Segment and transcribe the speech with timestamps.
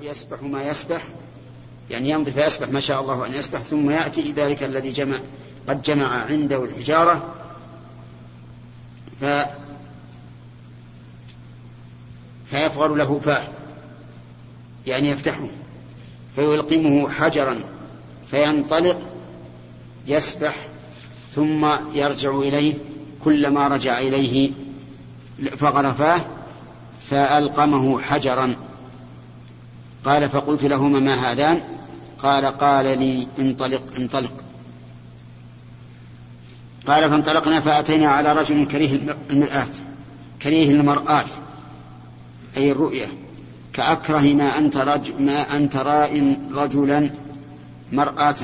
[0.00, 1.02] يسبح ما يسبح
[1.90, 5.20] يعني يمضي فيسبح ما شاء الله أن يسبح ثم يأتي ذلك الذي جمع
[5.68, 7.34] قد جمع عنده الحجارة.
[9.20, 9.24] ف
[12.50, 13.48] فيفغر له فاه
[14.86, 15.48] يعني يفتحه
[16.36, 17.60] فيلقمه حجرا
[18.30, 18.98] فينطلق
[20.06, 20.56] يسبح
[21.32, 22.74] ثم يرجع إليه
[23.24, 24.50] كلما رجع إليه
[25.56, 26.20] فغرفاه
[27.00, 28.56] فألقمه حجرا.
[30.06, 31.60] قال فقلت لهما ما هذان؟
[32.18, 34.32] قال قال لي انطلق انطلق.
[36.86, 39.00] قال فانطلقنا فأتينا على رجل كريه
[39.30, 39.66] المرآة
[40.42, 41.24] كريه المرآة
[42.56, 43.06] أي الرؤية.
[43.72, 47.12] كأكره ما أنت, رج ما أنت راء رجلا
[47.92, 48.36] مرآة.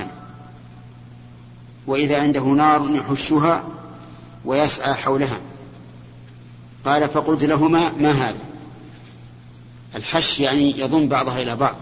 [1.87, 3.65] وإذا عنده نار يحشها
[4.45, 5.41] ويسعى حولها.
[6.85, 8.52] قال فقلت لهما ما هذا؟
[9.97, 11.77] الحش يعني يضم بعضها إلى بعض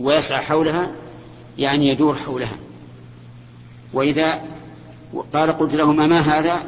[0.00, 0.92] ويسعى حولها
[1.58, 2.56] يعني يدور حولها.
[3.92, 4.42] وإذا
[5.34, 6.62] قال قلت لهما ما هذا؟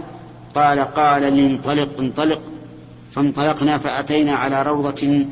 [0.55, 2.43] قال قال لي انطلق انطلق.
[3.11, 5.27] فانطلقنا فأتينا على روضة.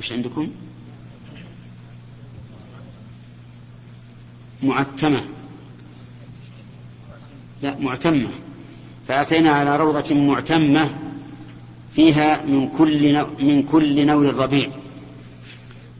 [0.00, 0.48] وش عندكم؟
[4.62, 5.24] معتمة.
[7.62, 8.30] لا معتمة.
[9.08, 10.90] فأتينا على روضة معتمة.
[11.92, 14.70] فيها من كل من كل نور الربيع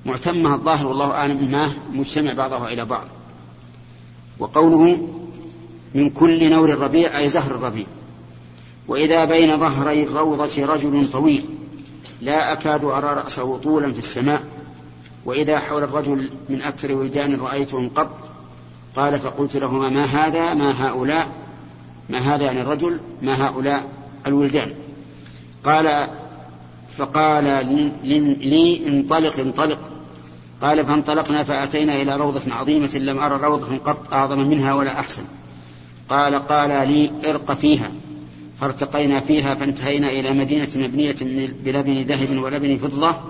[0.06, 3.06] معتمة الظاهر والله أعلم ما مجتمع بعضها إلى بعض.
[4.38, 5.08] وقوله
[5.94, 7.86] من كل نور الربيع أي زهر الربيع
[8.88, 11.44] وإذا بين ظهري الروضة رجل طويل
[12.20, 14.42] لا أكاد أرى رأسه طولا في السماء.
[15.24, 18.30] وإذا حول الرجل من أكثر ولدان رأيتهم قط
[18.96, 21.28] قال فقلت لهما ما هذا؟ ما هؤلاء؟
[22.08, 23.88] ما هذا يعني الرجل؟ ما هؤلاء
[24.26, 24.74] الولدان؟
[25.64, 26.06] قال
[26.96, 27.44] فقال
[28.04, 29.78] لي انطلق انطلق.
[30.62, 35.22] قال فانطلقنا فأتينا إلى روضة عظيمة لم أرى روضة قط أعظم منها ولا أحسن.
[36.08, 37.90] قال قال لي ارق فيها.
[38.60, 41.16] فارتقينا فيها فانتهينا إلى مدينة مبنية
[41.64, 43.20] بلبن ذهب ولبن فضة.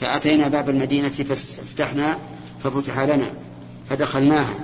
[0.00, 2.18] فأتينا باب المدينة فافتحنا
[2.64, 3.30] ففتح لنا
[3.90, 4.54] فدخلناها.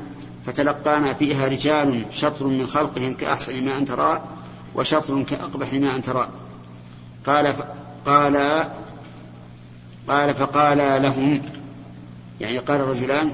[0.46, 4.22] فتلقانا فيها رجال شطر من خلقهم كأحسن ما أن ترى
[4.74, 6.28] وشطر كأقبح ما أن ترى.
[7.26, 7.54] قال.
[8.06, 8.64] قال
[10.08, 11.42] قال فقال لهم
[12.40, 13.32] يعني قال الرجلان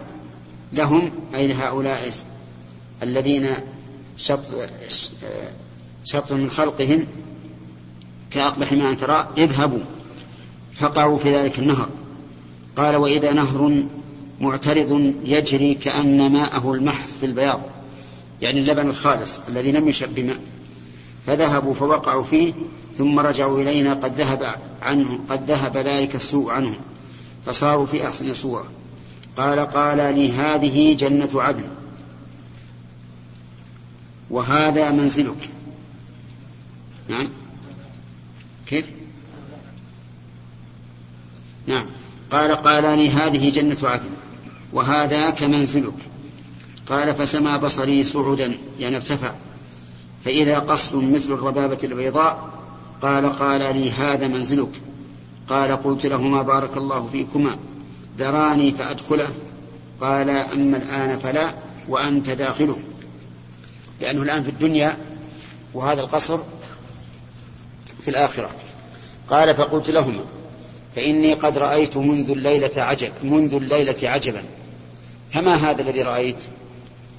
[0.73, 2.11] لهم أي لهؤلاء
[3.03, 3.49] الذين
[4.17, 4.69] شطر,
[6.05, 7.07] شطر من خلقهم
[8.31, 9.83] كأقبح ما أن ترى اذهبوا
[10.73, 11.89] فقعوا في ذلك النهر
[12.77, 13.85] قال وإذا نهر
[14.41, 17.61] معترض يجري كأن ماءه المحث في البياض
[18.43, 20.39] يعني اللبن الخالص الذي لم يشب بماء
[21.27, 22.53] فذهبوا فوقعوا فيه
[22.99, 26.77] ثم رجعوا إلينا قد ذهب عنهم قد ذهب ذلك السوء عنهم
[27.47, 28.67] فصاروا في أحسن صورة.
[29.37, 31.65] قال قال لي هذه جنة عدن.
[34.31, 35.49] وهذا منزلك.
[37.09, 37.29] نعم.
[38.67, 38.91] كيف؟
[41.67, 41.87] نعم.
[42.31, 44.11] قال قال لي هذه جنة عدن.
[44.73, 45.95] وهذاك منزلك
[46.89, 49.33] قال فسما بصري صعدا يعني ارتفع.
[50.25, 52.51] فإذا قصر مثل الربابة البيضاء
[53.03, 54.71] قال قال لي هذا منزلك.
[55.49, 57.57] قال قلت لهما بارك الله فيكما.
[58.19, 59.29] دراني فأدخله.
[60.01, 61.55] قال أما الآن فلا
[61.89, 62.77] وأنت داخله.
[64.01, 64.97] لأنه الآن في الدنيا
[65.75, 66.39] وهذا القصر
[68.01, 68.51] في الآخرة.
[69.29, 70.25] قال فقلت لهما
[70.97, 74.43] فإني قد رأيت منذ الليلة عجب منذ الليلة عجبا.
[75.31, 76.45] فما هذا الذي رأيت؟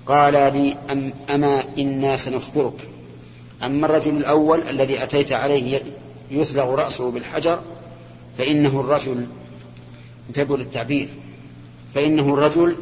[0.06, 2.93] قال لي أم أما إنا سنخبرك.
[3.64, 5.82] أما الرجل الأول الذي أتيت عليه
[6.32, 7.60] يثلغ رأسه بالحجر
[8.38, 9.28] فإنه الرجل
[10.30, 11.10] انتبهوا للتعبير
[11.94, 12.76] فإنه الرجل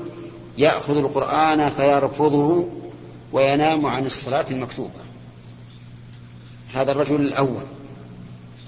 [0.57, 2.67] يأخذ القرآن فيرفضه
[3.31, 4.99] وينام عن الصلاة المكتوبة.
[6.73, 7.63] هذا الرجل الأول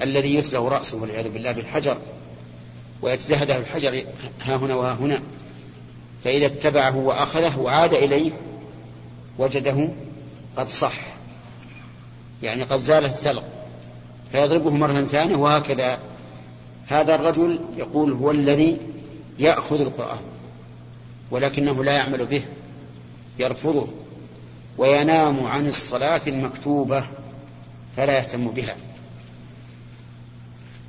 [0.02, 1.98] الذي يثلغ رأسه والعياذ بالله بالحجر
[3.02, 4.04] ويتزهده الحجر
[4.42, 5.22] ها هنا وها هنا
[6.24, 8.32] فإذا اتبعه وأخذه وعاد إليه
[9.38, 9.90] وجده
[10.58, 10.94] قد صح.
[12.44, 13.44] يعني قد زال الثلق
[14.32, 16.00] فيضربه مرة ثانية وهكذا.
[16.88, 18.78] هذا الرجل يقول هو الذي
[19.40, 20.22] يأخذ القرآن
[21.32, 22.44] ولكنه لا يعمل به
[23.40, 23.88] يرفضه
[24.78, 27.04] وينام عن الصلاة المكتوبة
[27.98, 28.76] فلا يهتم بها.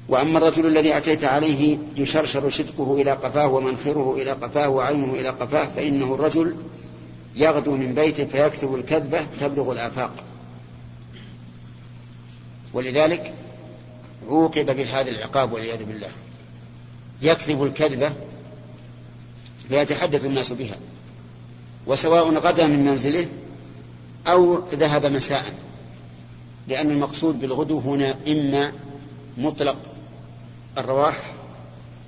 [0.08, 5.64] وأما الرجل الذي أتيت عليه يشرشر شدقه إلى قفاه ومنخره إلى قفاه وعينه إلى قفاه
[5.64, 6.56] فإنه الرجل
[7.36, 10.33] يغدو من بيته فيكتب الكذبة تبلغ الآفاق.
[12.74, 13.34] ولذلك
[14.28, 16.10] عوقب بهذا العقاب والعياذ بالله.
[17.22, 18.12] يكذب الكذبة
[19.68, 20.76] فيتحدث الناس بها.
[21.86, 23.26] وسواء غدا من منزله
[24.26, 25.44] أو ذهب مساء.
[26.68, 28.72] لأن المقصود بالغدو هنا إما
[29.38, 29.76] مطلق
[30.78, 31.16] الرواح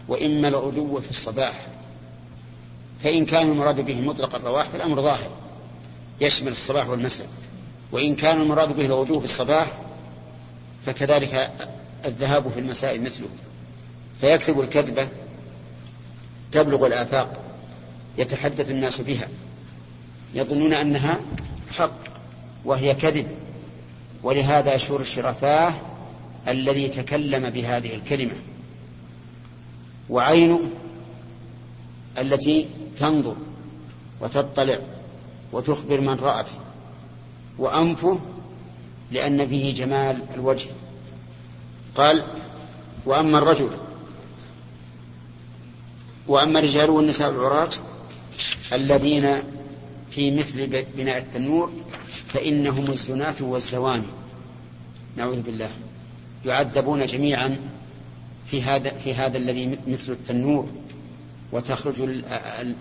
[0.08, 1.66] وإما الغدو في الصباح.
[3.02, 5.30] فإن كان المراد به مطلق الرواح فالأمر ظاهر
[6.20, 7.28] يشمل الصباح والمساء.
[7.92, 9.72] وإن كان المراد به الغدو في الصباح
[10.86, 11.50] فكذلك
[12.04, 13.28] الذهاب في المساء مثله.
[14.20, 15.08] فيكذب الكذبة
[16.52, 17.42] تبلغ الآفاق
[18.18, 19.28] يتحدث الناس بها.
[20.34, 21.20] يظنون أنها
[21.78, 21.98] حق
[22.64, 23.26] وهي كذب.
[24.22, 25.72] ولهذا يشور الشرفاه
[26.48, 28.34] الذي تكلم بهذه الكلمة.
[30.10, 30.60] وعينه
[32.18, 33.36] التي تنظر
[34.20, 34.78] وتطلع
[35.52, 36.48] وتخبر من رأت.
[37.58, 38.20] وأنفه
[39.10, 40.68] لأن به جمال الوجه.
[41.96, 42.24] قال
[43.06, 43.70] وأما الرجل
[46.26, 47.70] وأما الرجال والنساء العراة
[48.72, 49.42] الذين
[50.10, 51.72] في مثل بناء التنور
[52.26, 54.06] فإنهم الزناة والزواني
[55.16, 55.70] نعوذ بالله.
[56.44, 57.58] يعذبون جميعا
[58.46, 60.66] في هذا في هذا الذي مثل التنور
[61.52, 62.00] وتخرج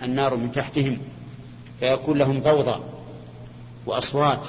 [0.04, 0.98] النار من تحتهم
[1.80, 2.82] فيكون لهم ضوضاء
[3.86, 4.48] وأصوات.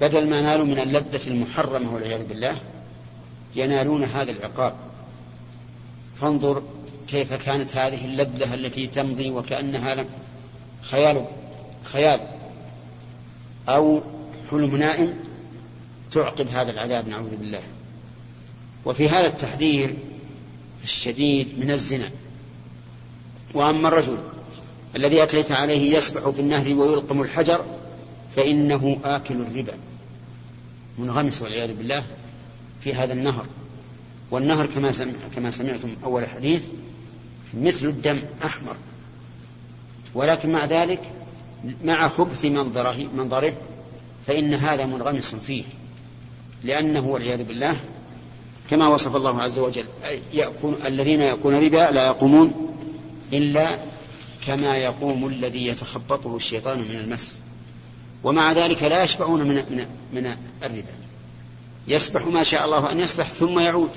[0.00, 2.56] بدل ما نالوا من اللذة المحرمة والعياذ بالله
[3.56, 4.74] ينالون هذا العقاب.
[6.20, 6.62] فانظر
[7.08, 10.08] كيف كانت هذه اللذة التي تمضي وكأنها لم
[10.82, 11.24] خيال
[11.84, 12.20] خيال.
[13.68, 14.02] أو
[14.50, 15.14] حلم نائم
[16.10, 17.62] تعقب هذا العذاب نعوذ بالله.
[18.84, 19.96] وفي هذا التحذير
[20.84, 22.10] الشديد من الزنا.
[23.54, 24.18] وأما الرجل
[24.96, 27.64] الذي أتيت عليه يسبح في النهر ويلقم الحجر
[28.36, 29.87] فإنه آكل الربا.
[30.98, 32.04] منغمس والعياذ بالله
[32.80, 33.46] في هذا النهر.
[34.30, 36.66] والنهر كما سمع كما سمعتم أول حديث
[37.54, 38.76] مثل الدم أحمر.
[40.14, 41.00] ولكن مع ذلك
[41.84, 43.52] مع خبث منظره منظره
[44.26, 45.64] فإن هذا منغمس فيه.
[46.64, 47.76] لأنه والعياذ بالله
[48.70, 49.84] كما وصف الله عز وجل
[50.32, 52.74] يأكل الذين يأكلون ربا لا يقومون
[53.32, 53.78] إلا
[54.46, 57.36] كما يقوم الذي يتخبطه الشيطان من المس.
[58.22, 60.92] ومع ذلك لا يشبعون من من من الربا.
[61.88, 63.90] يسبح ما شاء الله أن يسبح ثم يعود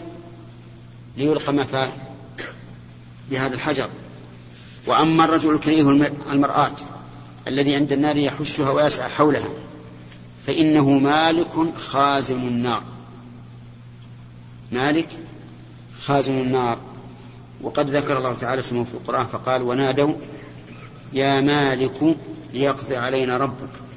[1.17, 1.89] ليلقى ما
[3.31, 3.89] بهذا الحجر.
[4.87, 6.75] وأما الرجل الكريه المرآة
[7.47, 9.49] الذي عند النار يحشها ويسعى حولها
[10.47, 12.83] فإنه مالك خازن النار.
[14.71, 15.07] مالك
[15.99, 16.77] خازن النار.
[17.61, 20.13] وقد ذكر الله تعالى اسمه في القرآن فقال ونادوا
[21.13, 22.15] يا مالك
[22.53, 23.90] ليقضي علينا ربك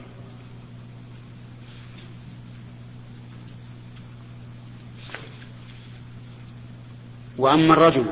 [7.39, 8.05] وأما الرجل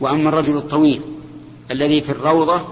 [0.00, 1.02] وأما الرجل الطويل
[1.70, 2.62] الذي في الروضة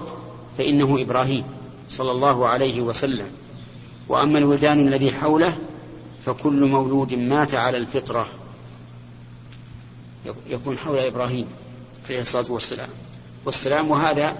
[0.57, 1.43] فإنه إبراهيم
[1.89, 3.27] صلى الله عليه وسلم.
[4.09, 5.57] وأما الولدان الذي حوله
[6.25, 8.27] فكل مولود مات على الفطرة.
[10.49, 11.47] يكون حول إبراهيم
[12.09, 12.89] عليه الصلاة والسلام.
[13.45, 14.37] والسلام وهذا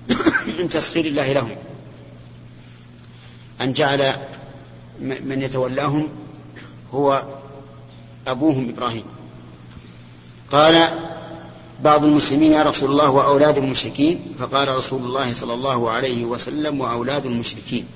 [0.58, 1.56] من تسخير الله لهم.
[3.60, 4.16] أن جعل
[5.00, 6.08] من يتولاهم
[6.92, 7.26] هو
[8.26, 9.04] أبوهم إبراهيم.
[10.52, 10.88] قال
[11.84, 17.26] بعض المسلمين يا رسول الله وأولاد المشركين فقال رسول الله صلى الله عليه وسلم وأولاد
[17.26, 17.86] المشركين.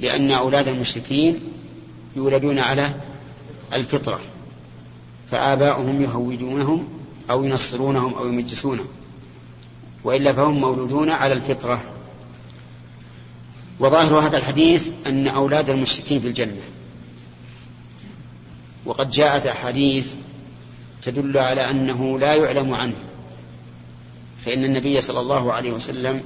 [0.00, 1.40] لأن أولاد المشركين
[2.16, 2.94] يولدون على
[3.72, 4.20] الفطرة
[5.30, 6.88] فآباؤهم يهودونهم
[7.30, 8.86] أو ينصرونهم أو يمجسونهم
[10.04, 11.80] وإلا فهم مولودون على الفطرة.
[13.80, 16.62] وظاهر هذا الحديث أن أولاد المشركين في الجنة.
[18.86, 20.14] وقد جاءت أحاديث
[21.06, 22.94] تدل على أنه لا يعلم عنه.
[24.44, 26.22] فإن النبي صلى الله عليه وسلم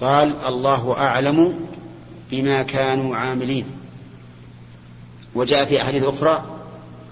[0.00, 1.60] قال الله أعلم
[2.30, 3.64] بما كانوا عاملين.
[5.34, 6.44] وجاء في أحاديث أخرى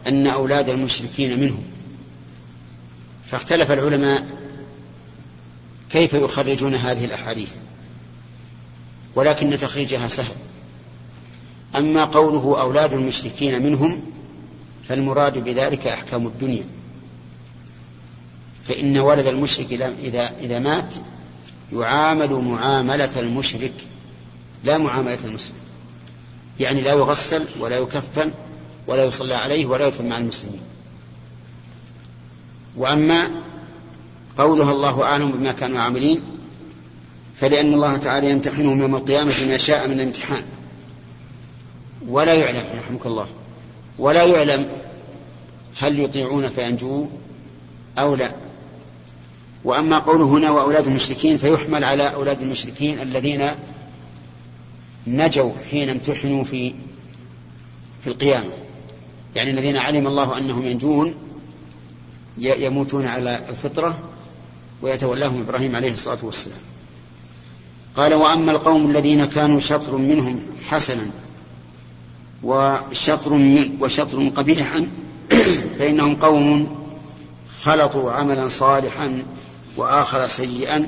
[0.07, 1.65] أن أولاد المشركين منهم.
[3.27, 4.27] فاختلف العلماء
[5.91, 7.53] كيف يخرجون هذه الأحاديث.
[9.15, 10.35] ولكن تخريجها سهل.
[11.77, 14.03] أما قوله أولاد المشركين منهم
[14.89, 16.65] فالمراد بذلك أحكام الدنيا.
[18.65, 19.73] فإن ولد المشرك
[20.03, 20.95] إذا إذا مات
[21.73, 23.73] يعامل معاملة المشرك
[24.65, 25.57] لا معاملة المسلم.
[26.61, 28.33] يعني لا يغسل ولا يكفن
[28.87, 30.61] ولا يصلى عليه ولا يدفن مع المسلمين.
[32.77, 33.31] وأما
[34.39, 36.23] قولها الله أعلم بما كانوا عاملين
[37.37, 40.43] فلأن الله تعالى يمتحنهم يوم القيامة بما شاء من الامتحان.
[42.09, 43.29] ولا يعلم يرحمك الله.
[43.99, 44.69] ولا يعلم
[45.79, 47.07] هل يطيعون فينجوا
[47.99, 48.31] أو لا.
[49.65, 53.49] وأما قوله هنا وأولاد المشركين فيحمل على أولاد المشركين الذين
[55.07, 56.75] نجوا حين امتحنوا في
[58.01, 58.51] في القيامة.
[59.35, 61.15] يعني الذين علم الله أنهم ينجون
[62.39, 63.99] يموتون على الفطرة
[64.83, 66.59] ويتولاهم إبراهيم عليه الصلاة والسلام.
[67.97, 71.07] قال وأما القوم الذين كانوا شطر منهم حسنا
[72.43, 74.89] وشطر من وشطر قبيحا
[75.79, 76.79] فإنهم قوم
[77.63, 79.23] خلطوا عملا صالحا
[79.77, 80.87] وآخر سيئا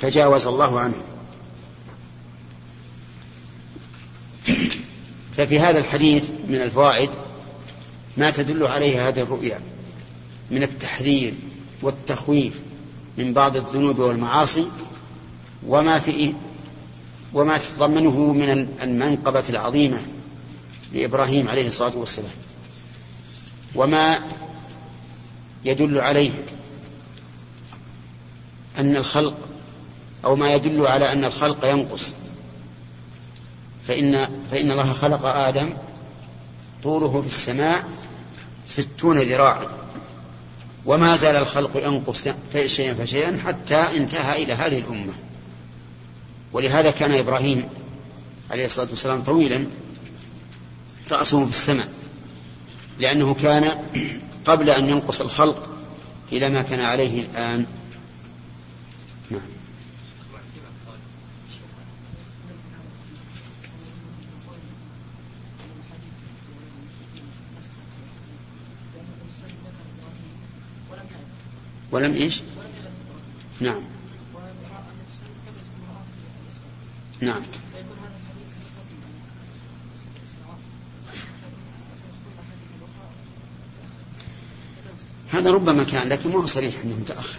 [0.00, 0.94] تجاوز الله عنه.
[5.36, 7.10] ففي هذا الحديث من الفوائد
[8.16, 9.60] ما تدل عليه هذه الرؤيا
[10.50, 11.34] من التحذير
[11.82, 12.60] والتخويف
[13.18, 14.66] من بعض الذنوب والمعاصي
[15.66, 16.34] وما في
[17.34, 19.98] وما تتضمنه من المنقبة العظيمة
[20.92, 22.30] لإبراهيم عليه الصلاة والسلام.
[23.74, 24.20] وما
[25.64, 26.30] يدل عليه
[28.78, 29.34] أن الخلق
[30.24, 32.14] أو ما يدل على أن الخلق ينقص.
[33.88, 35.76] فإن فإن الله خلق آدم
[36.82, 37.84] طوله في السماء
[38.66, 39.66] ستون ذراعا.
[40.86, 42.28] وما زال الخلق ينقص
[42.66, 45.14] شيئا فشيئا حتى انتهى إلى هذه الأمة.
[46.52, 47.68] ولهذا كان إبراهيم
[48.50, 49.66] عليه الصلاة والسلام طويلا
[51.12, 51.88] رأسه في السماء
[52.98, 53.78] لأنه كان
[54.44, 55.70] قبل أن ينقص الخلق
[56.32, 57.66] إلى ما كان عليه الآن.
[59.30, 59.40] نعم.
[71.90, 72.42] ولم إيش؟
[73.60, 73.82] نعم.
[77.20, 77.42] نعم
[85.32, 87.38] هذا ربما كان لكن ما هو صريح أنه متأخر.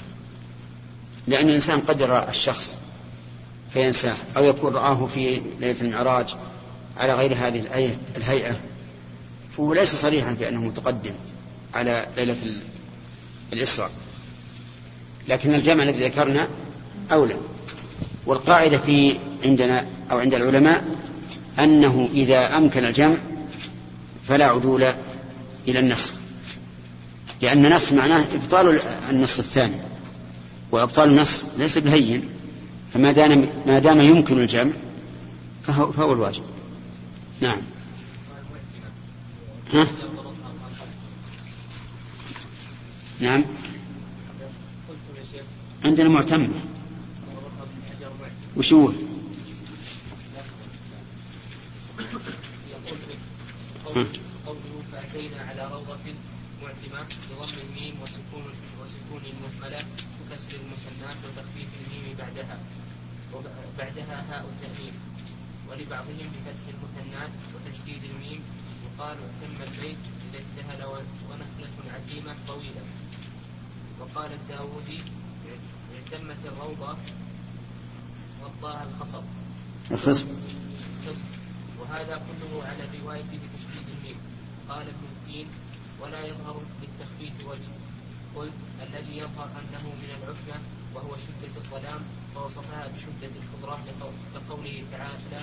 [1.27, 2.77] لأن الإنسان قد يرى الشخص
[3.70, 6.36] فينساه أو يكون رآه في ليلة المعراج
[6.98, 7.65] على غير هذه
[8.17, 8.60] الهيئة.
[9.58, 11.13] فهو ليس صريحا في أنه متقدم
[11.74, 12.36] على ليلة
[13.53, 13.91] الإسراء.
[15.27, 16.48] لكن الجمع الذي ذكرنا
[17.12, 17.38] أولى.
[18.25, 20.84] والقاعدة في عندنا أو عند العلماء
[21.60, 23.15] أنه إذا أمكن الجمع
[24.27, 24.84] فلا عدول
[25.67, 26.13] إلى النسخ
[27.43, 29.75] لأن النص معناه إبطال النص الثاني.
[30.71, 32.29] وإبطال النص ليس بهين.
[32.93, 34.71] فما دام ما دام يمكن الجمع
[35.67, 36.43] فهو, فهو الواجب.
[37.41, 37.57] نعم.
[39.73, 39.88] ها؟
[43.19, 43.43] نعم.
[45.85, 46.50] عندنا معتمة.
[48.57, 48.91] وش هو؟
[54.91, 55.97] فأتينا على روضة
[56.93, 58.45] معتمة بضم الميم وسكون
[58.81, 59.85] وسكون المهملة
[60.19, 62.57] وكسر المثنات وتخفيف الميم بعدها.
[63.33, 64.93] وبعدها هاء التأنيث.
[65.69, 68.41] ولبعضهم بفتح المثنات وتشديد الميم
[68.85, 70.85] يقال تم البيت إذا اجتهل
[71.29, 72.83] ونخلة عتيمة طويلة.
[74.00, 75.01] وقال الداودي
[75.95, 76.97] اعتمت الروضة
[78.43, 79.23] وطاها الخصب.
[79.91, 80.27] الخصب.
[81.79, 84.17] وهذا كله على الرواية بتشديد الميم.
[84.69, 85.47] قال ابن الدين
[86.03, 87.74] ولا يظهر للتخفيف وجه.
[88.36, 88.53] قلت
[88.88, 90.57] الذي يظهر أنه من العفنة
[90.95, 92.01] وهو شدة الظلام
[92.36, 93.79] فوصفها بشدة الخضرة
[94.36, 95.41] لقوله تعالى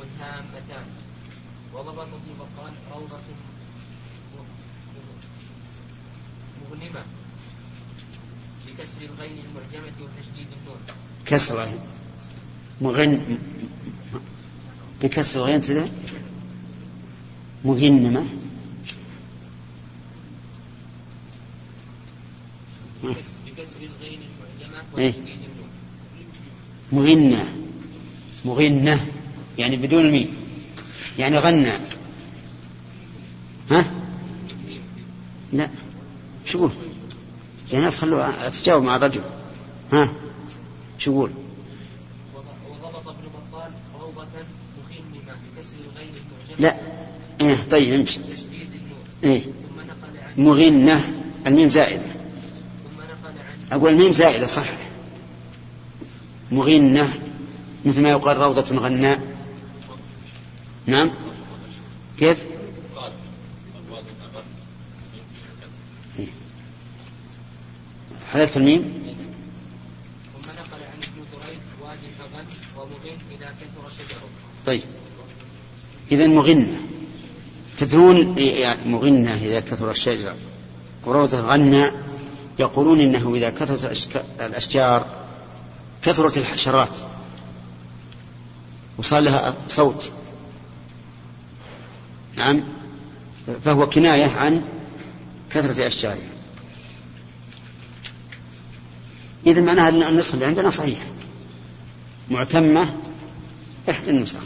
[0.00, 0.86] متهامتان
[1.74, 3.18] وضبط ابن بطال روضة
[6.62, 7.04] مغنمة
[8.66, 10.80] بكسر الغين المعجمة وتشديد النون
[11.26, 11.68] كسر
[12.80, 13.38] مغن
[15.02, 15.92] بكسر الغين
[17.64, 18.26] مغنمة
[23.46, 25.12] بكسر الغين المعجمة إيه؟
[26.92, 27.44] مغنة
[28.44, 29.06] مغنة
[29.58, 30.28] يعني بدون الميم.
[31.18, 31.72] يعني غنى.
[33.70, 33.92] ها؟
[35.52, 35.70] لا.
[36.44, 36.70] شو
[37.72, 39.22] يا ناس خلوا تجاوب مع الرجل.
[39.92, 40.12] ها؟
[40.98, 41.30] شو يقول
[42.70, 44.26] وضبط ابن بطال روضة
[44.78, 46.12] مخنمة بكسر الغين
[46.58, 46.76] لا.
[47.40, 48.20] إيه طيب امشي.
[49.24, 49.42] عن
[50.36, 51.00] مغنة
[51.46, 52.15] الميم زائدة.
[53.72, 54.68] أقول الميم زائدة صح؟
[56.52, 57.08] مغنة
[57.84, 59.20] مثل ما يقال روضة غناء.
[60.86, 61.10] نعم؟
[62.18, 62.44] كيف؟
[66.18, 66.26] إيه.
[68.32, 69.06] حذفت الميم؟
[74.66, 74.82] طيب.
[76.12, 76.80] إذا مغنة.
[77.76, 80.34] تدرون يعني مغنة إذا كثر الشجر.
[81.04, 81.90] وروضة غنى
[82.58, 83.84] يقولون إنه إذا كثرت
[84.40, 85.06] الأشجار
[86.02, 86.98] كثرت الحشرات.
[88.98, 90.10] وصار لها صوت.
[92.36, 92.64] نعم.
[93.64, 94.62] فهو كناية عن
[95.50, 96.16] كثرة أشجارها.
[99.46, 101.04] إذا معناها أن النسخة اللي عندنا صحيحة.
[102.30, 102.94] معتمة
[103.90, 104.40] إحدى النسخ.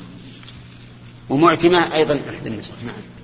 [1.28, 2.72] ومعتمة أيضا إحدى النسخ.
[2.86, 3.19] نعم.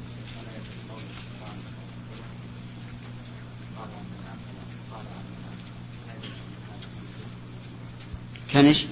[8.57, 8.85] كان إيش؟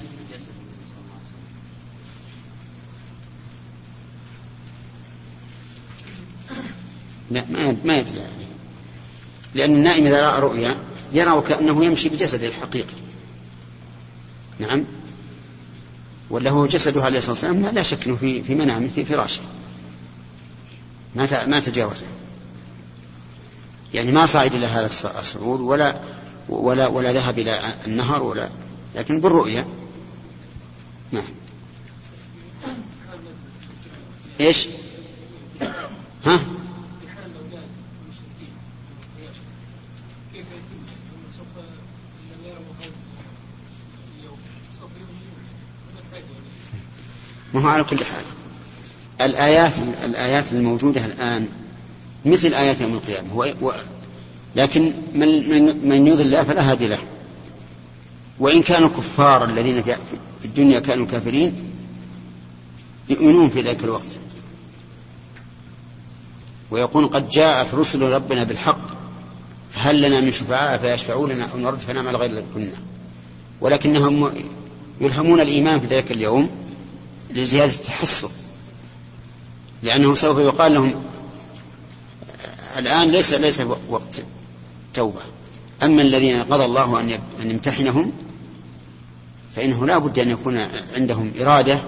[7.31, 8.31] لا ما ما يدري يعني.
[9.55, 10.77] لأن النائم إذا رأى رؤيا
[11.13, 12.97] يرى وكأنه يمشي بجسده الحقيقي
[14.59, 14.85] نعم
[16.31, 19.43] ولا هو جسده عليه الصلاة والسلام لا شك أنه في, في منامه في فراشه
[21.15, 22.07] ما ما تجاوزه
[23.95, 24.87] يعني ما صعد إلى هذا
[25.21, 26.01] الصعود ولا
[26.49, 28.49] ولا ولا ذهب إلى النهر ولا
[28.95, 29.67] لكن بالرؤيا
[31.13, 31.25] نعم.
[34.41, 34.69] إيش؟
[36.27, 36.41] ها؟
[47.55, 48.25] ما هو على كل حال.
[49.21, 49.73] الآيات
[50.05, 51.49] الآيات الموجودة الآن
[52.25, 53.37] مثل آيات يوم القيامة.
[53.37, 53.73] و...
[54.57, 56.99] لكن من من, من يضل الله فلا هادي له.
[58.39, 59.97] وإن كانوا كفار الذين في
[60.45, 61.55] الدنيا كانوا كافرين
[63.09, 64.19] يؤمنون في ذلك الوقت.
[66.71, 68.87] ويقول قد جاءت رسل ربنا بالحق
[69.71, 72.73] فهل لنا من شفعاء فيشفعوا لنا أو نرد فنعمل غير كنا.
[73.61, 74.33] ولكنهم
[75.01, 76.51] يلهمون الإيمان في ذلك اليوم
[77.31, 78.29] لزيادة التحصن.
[79.83, 81.05] لأنه سوف يقال لهم
[82.79, 84.23] الآن ليس ليس وقت
[84.95, 85.21] توبة.
[85.83, 87.21] أما الذين قضى الله أن
[87.51, 88.13] يمتحنهم
[89.57, 91.81] فإنه لا بد أن يكون عندهم إرادة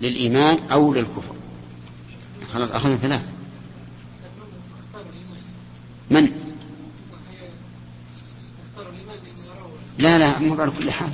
[0.00, 1.34] للإيمان أو للكفر.
[2.54, 3.22] خلاص أخذنا ثلاث
[6.10, 6.28] من؟
[9.98, 11.10] لا لا مو على كل حال.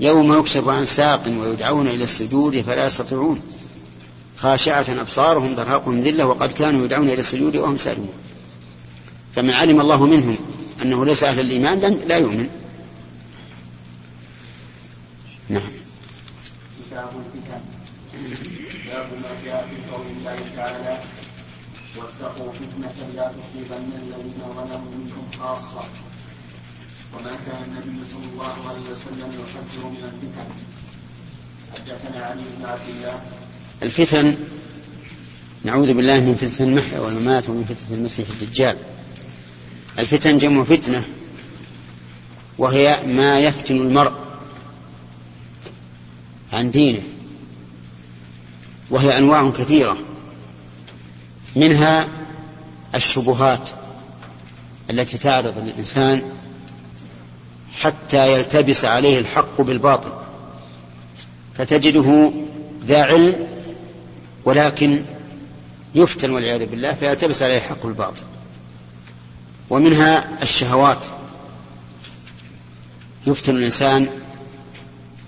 [0.00, 3.40] يوم يكشف عن ساق ويدعون إلى السجود فلا يستطيعون.
[4.36, 8.14] خاشعة أبصارهم ترهقهم ذلة وقد كانوا يدعون إلى السجود وهم سالمون.
[9.34, 10.36] فمن علم الله منهم
[10.82, 12.48] أنه ليس أهل الإيمان لا يؤمن.
[15.48, 15.62] نعم.
[16.78, 17.60] كتاب الفتن
[18.86, 21.02] باب ما جاء في قول الله تعالى
[21.96, 25.84] واتقوا فتنة لا تصيبن الذين ظلموا منكم خاصة.
[27.14, 30.48] وما كان النبي صلى الله عليه وسلم يحذر من الفتن.
[31.74, 33.20] حدثنا علي بن عبد الله.
[33.82, 34.36] الفتن
[35.64, 38.76] نعوذ بالله من فتنة المحيا والممات ومن فتنة المسيح الدجال.
[39.98, 41.04] الفتن جمع فتنة
[42.58, 44.25] وهي ما يفتن المرء.
[46.52, 47.02] عن دينه
[48.90, 49.96] وهي أنواع كثيرة
[51.56, 52.08] منها
[52.94, 53.70] الشبهات
[54.90, 56.22] التي تعرض للإنسان
[57.80, 60.12] حتى يلتبس عليه الحق بالباطل
[61.58, 62.32] فتجده
[62.84, 63.46] ذا علم
[64.44, 65.04] ولكن
[65.94, 68.22] يفتن والعياذ بالله فيلتبس عليه الحق بالباطل.
[69.70, 71.06] ومنها الشهوات
[73.26, 74.08] يفتن الإنسان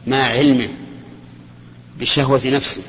[0.06, 0.68] مع علمه
[1.98, 2.82] بشهوة نفسه.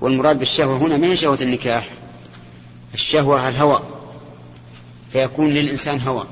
[0.00, 1.88] والمراد بالشهوة هنا ما هي شهوة النكاح؟
[2.94, 3.80] الشهوة الهوى.
[5.12, 6.26] فيكون للإنسان هوى.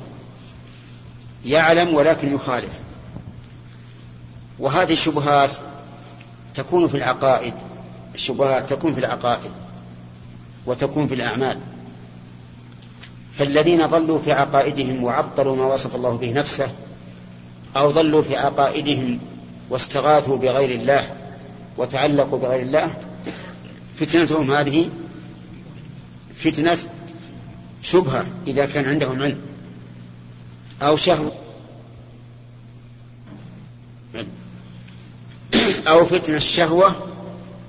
[1.46, 2.80] يعلم ولكن يخالف.
[4.58, 5.52] وهذه الشبهات
[6.54, 7.54] تكون في العقائد.
[8.14, 9.50] الشبهات تكون في العقائد.
[10.66, 11.58] وتكون في الأعمال.
[13.38, 16.72] فالذين ضلوا في عقائدهم وعطلوا ما وصف الله به نفسه
[17.76, 19.18] أو ضلوا في عقائدهم
[19.70, 21.10] واستغاثوا بغير الله
[21.78, 22.90] وتعلقوا بغير الله
[23.96, 24.90] فتنتهم هذه
[26.36, 26.78] فتنة
[27.82, 29.40] شبهة إذا كان عندهم علم
[30.82, 31.32] أو شهوة
[35.88, 37.08] أو فتنة الشهوة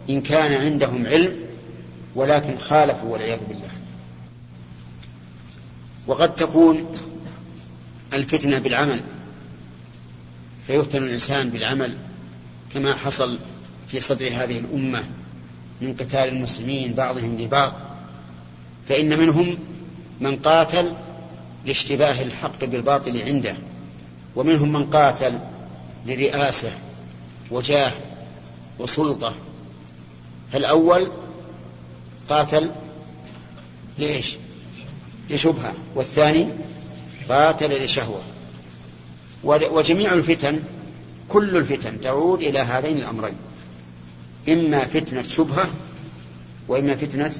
[0.09, 1.39] إن كان عندهم علم
[2.15, 3.69] ولكن خالفوا والعياذ بالله.
[6.07, 6.95] وقد تكون
[8.13, 9.01] الفتنة بالعمل
[10.67, 11.97] فيفتن الإنسان بالعمل
[12.73, 13.39] كما حصل
[13.91, 15.03] في صدر هذه الأمة
[15.81, 17.73] من قتال المسلمين بعضهم لبعض
[18.89, 19.57] فإن منهم
[20.21, 20.93] من قاتل
[21.65, 23.55] لاشتباه الحق بالباطل عنده
[24.35, 25.39] ومنهم من قاتل
[26.05, 26.71] لرئاسة
[27.51, 27.91] وجاه
[28.79, 29.33] وسلطة
[30.51, 31.11] فالأول
[32.29, 32.71] قاتل
[33.97, 34.37] ليش
[35.29, 36.47] لشبهة والثاني
[37.29, 38.21] قاتل لشهوة.
[39.43, 40.59] وجميع الفتن
[41.29, 43.35] كل الفتن تعود إلى هذين الأمرين.
[44.49, 45.69] إما فتنة شبهة
[46.67, 47.31] وإما فتنة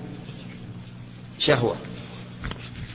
[1.40, 1.76] شهوة.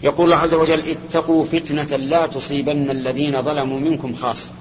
[0.03, 4.53] يقول الله عز وجل اتقوا فتنة لا تصيبن الذين ظلموا منكم خاصة.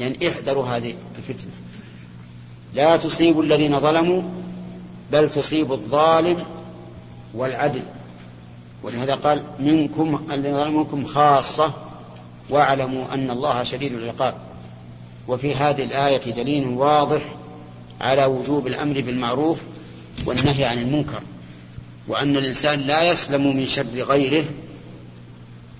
[0.00, 1.52] يعني احذروا هذه الفتنة.
[2.74, 4.22] لا تصيب الذين ظلموا
[5.12, 6.44] بل تصيب الظالم
[7.34, 7.82] والعدل.
[8.82, 11.72] ولهذا قال منكم الذين ظلموا منكم خاصة
[12.50, 14.34] واعلموا أن الله شديد العقاب.
[15.28, 17.22] وفي هذه الآية دليل واضح
[18.00, 19.58] على وجوب الأمر بالمعروف
[20.26, 21.22] والنهي عن المنكر
[22.08, 24.44] وأن الإنسان لا يسلم من شر غيره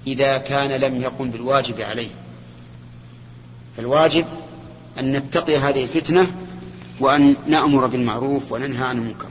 [0.06, 2.08] إذا كان لم يقم بالواجب عليه.
[3.76, 4.26] فالواجب
[4.98, 6.32] أن نتقي هذه الفتنة
[7.00, 9.28] وأن نأمر بالمعروف وننهى عن المنكر.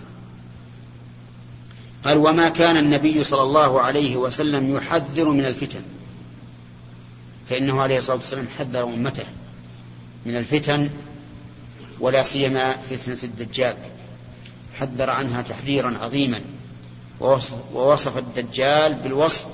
[2.03, 5.81] قال وما كان النبي صلى الله عليه وسلم يحذر من الفتن.
[7.49, 9.25] فإنه عليه الصلاة والسلام حذر أمته
[10.25, 10.89] من الفتن
[11.99, 13.75] ولا سيما فتنة الدجال.
[14.79, 16.41] حذر عنها تحذيرا عظيما.
[17.73, 19.45] ووصف الدجال بالوصف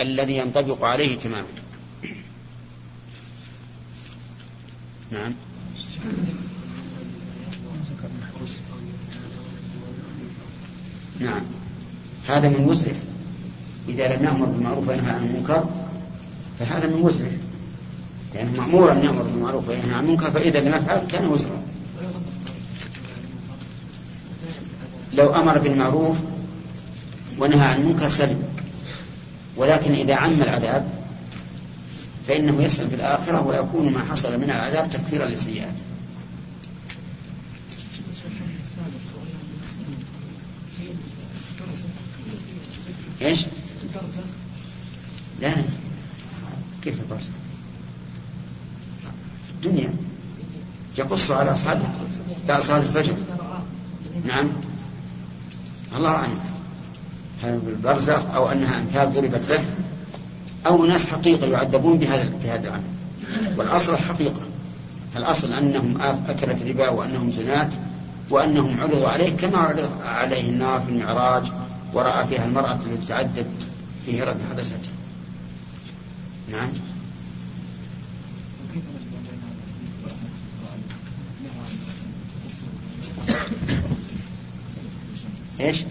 [0.00, 1.46] الذي ينطبق عليه تماما.
[5.10, 5.34] نعم.
[11.20, 11.42] نعم.
[12.28, 12.96] هذا من وزره.
[13.88, 15.64] إذا لم يأمر بالمعروف وينهى عن المنكر
[16.58, 17.32] فهذا من وزره.
[18.34, 21.62] لأنه مأمور أن يأمر بالمعروف وينهى عن المنكر فإذا لم يفعل كان وزرا
[25.12, 26.16] لو أمر بالمعروف
[27.38, 28.42] ونهى عن المنكر سلم
[29.56, 30.88] ولكن إذا عم العذاب
[32.28, 35.74] فإنه يسلم في الآخرة ويكون ما حصل من العذاب تكفيرا للسيئات
[43.22, 43.44] إيش؟
[45.40, 45.52] لا
[46.82, 47.32] كيف البرزخ؟
[49.46, 49.94] في الدنيا
[51.02, 51.84] يقص على أصحابه
[52.48, 53.14] بعد صلاة الفجر.
[54.26, 54.48] نعم.
[55.96, 56.38] الله أعلم
[57.42, 59.64] هل بالبرزخ أو أنها أمثال ضربت له
[60.66, 63.58] أو ناس حقيقة يعذبون بهذا بهذا العمل.
[63.58, 64.40] والأصل الحقيقة.
[65.16, 67.74] الأصل أنهم أكلت ربا وأنهم زنات
[68.30, 71.44] وأنهم عرضوا عليه كما عرض عليه النار في المعراج
[71.94, 73.46] ورأى فيها المرأة التي تعذب
[74.06, 74.78] في هرة حبستها
[76.50, 76.68] نعم.
[85.62, 85.84] إيش؟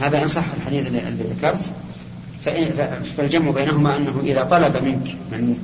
[0.00, 1.72] هذا أن صح الحديث الذي ذكرت
[3.16, 5.58] فالجمع بينهما أنه إذا طلب منك من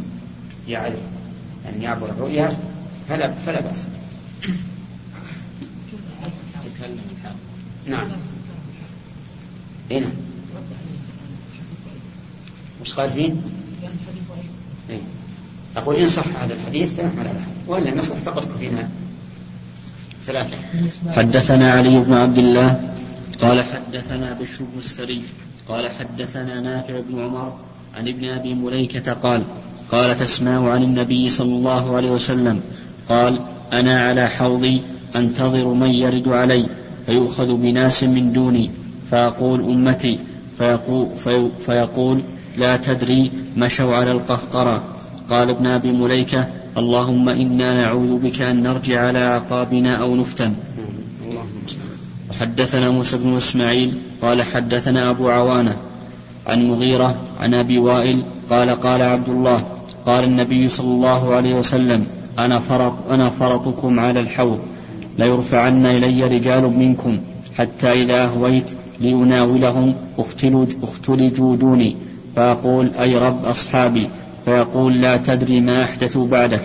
[0.69, 1.01] يعرف
[1.69, 2.57] أن يعبر الرؤيا
[3.09, 3.87] فلا فلا بأس.
[7.87, 8.09] نعم.
[9.90, 10.01] هنا.
[10.01, 10.12] نعم.
[12.81, 13.35] وش قال فيه؟
[15.77, 18.89] أقول إن صح هذا الحديث فنحمل على هذا وإن لم يصح فقط كفينا
[20.27, 20.57] ثلاثة.
[21.11, 22.95] حدثنا علي بن عبد الله
[23.43, 25.23] قال حدثنا بشر بن السري
[25.69, 27.59] قال حدثنا نافع بن عمر
[27.97, 29.45] عن ابن أبي مليكة قال
[29.93, 32.61] قال تسمع عن النبي صلى الله عليه وسلم
[33.09, 33.41] قال
[33.73, 34.83] أنا على حوضي
[35.17, 36.67] أنتظر من يرد علي
[37.07, 38.71] فيؤخذ بناس من دوني
[39.11, 40.19] فأقول أمتي
[40.59, 41.09] فيقول,
[41.59, 42.23] فيقول
[42.57, 44.83] لا تدري مشوا على القهقرة.
[45.31, 50.53] قال ابن أبي مليكة اللهم إنا نعوذ بك أن نرجع على أعقابنا أو نفتن.
[52.31, 55.77] وحدثنا موسى بن إسماعيل قال حدثنا أبو عوانة
[56.47, 59.66] عن مغيرة عن أبي وائل قال قال عبد الله
[60.07, 62.07] قال النبي صلى الله عليه وسلم
[62.38, 64.61] أنا فرط أنا فرطكم على الحوض
[65.19, 67.19] ليرفعن إلي رجال منكم
[67.59, 69.95] حتى إذا أهويت لأناولهم
[70.83, 71.97] اختلجوا دوني
[72.37, 74.09] فأقول أي رب أصحابي
[74.44, 76.62] فيقول لا تدري ما أحدثوا بعدك.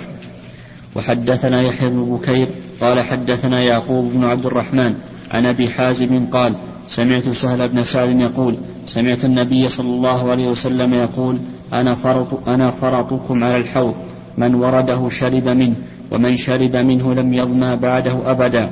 [0.95, 2.47] وحدثنا يحيى بن بكير
[2.81, 4.95] قال حدثنا يعقوب بن عبد الرحمن
[5.31, 6.53] عن أبي حازم قال
[6.87, 8.55] سمعت سهل بن سعد يقول
[8.87, 11.37] سمعت النبي صلى الله عليه وسلم يقول
[11.73, 13.95] أنا فرط أنا فرطكم على الحوض.
[14.37, 15.75] من ورده شرب منه
[16.11, 18.69] ومن شرب منه لم يظمى بعده أبدا.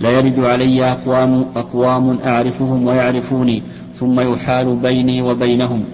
[0.00, 3.62] لا يرد علي أقوام أقوام أعرفهم ويعرفوني
[3.94, 5.84] ثم يحال بيني وبينهم.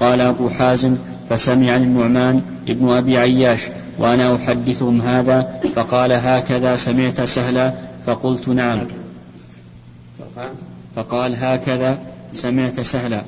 [0.00, 0.96] قال أبو حازم
[1.28, 3.62] فسمع النعمان ابن أبي عياش
[3.98, 7.72] وأنا أحدثهم هذا فقال هكذا سمعت سهلا
[8.06, 8.78] فقلت نعم.
[10.96, 11.98] فقال؟ هكذا
[12.32, 13.22] سمعت سهلا.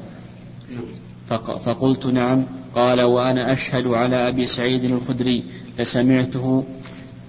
[1.39, 2.45] فقلت نعم.
[2.75, 5.45] قال وأنا أشهد على أبي سعيد الخدري
[5.79, 6.65] لسمعته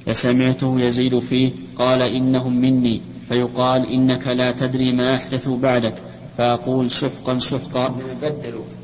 [0.07, 1.51] لسمعته يزيد فيه.
[1.75, 5.95] قال إنهم مني فيقال إنك لا تدري ما أحدثوا بعدك.
[6.37, 8.80] فأقول سحقا سحقا بدلوا.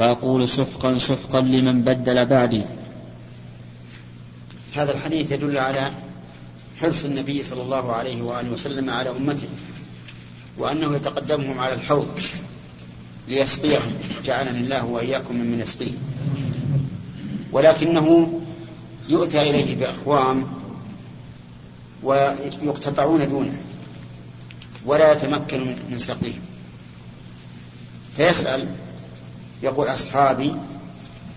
[0.00, 2.64] فأقول سحقا سحقا لمن بدل بعدي.
[4.74, 5.90] هذا الحديث يدل على
[6.80, 9.48] حرص النبي صلى الله عليه وآله وسلم على أمته
[10.58, 12.20] وأنه يتقدمهم على الحوض
[13.28, 13.92] ليسقيهم.
[14.24, 15.92] جعلني الله وإياكم ممن يسقيه
[17.52, 18.40] ولكنه
[19.08, 20.48] يؤتى إليه بأقوام
[22.02, 23.58] ويقتطعون دونه
[24.84, 26.40] ولا يتمكن من سقيهم.
[28.16, 28.66] فيسأل
[29.62, 30.54] يقول أصحابي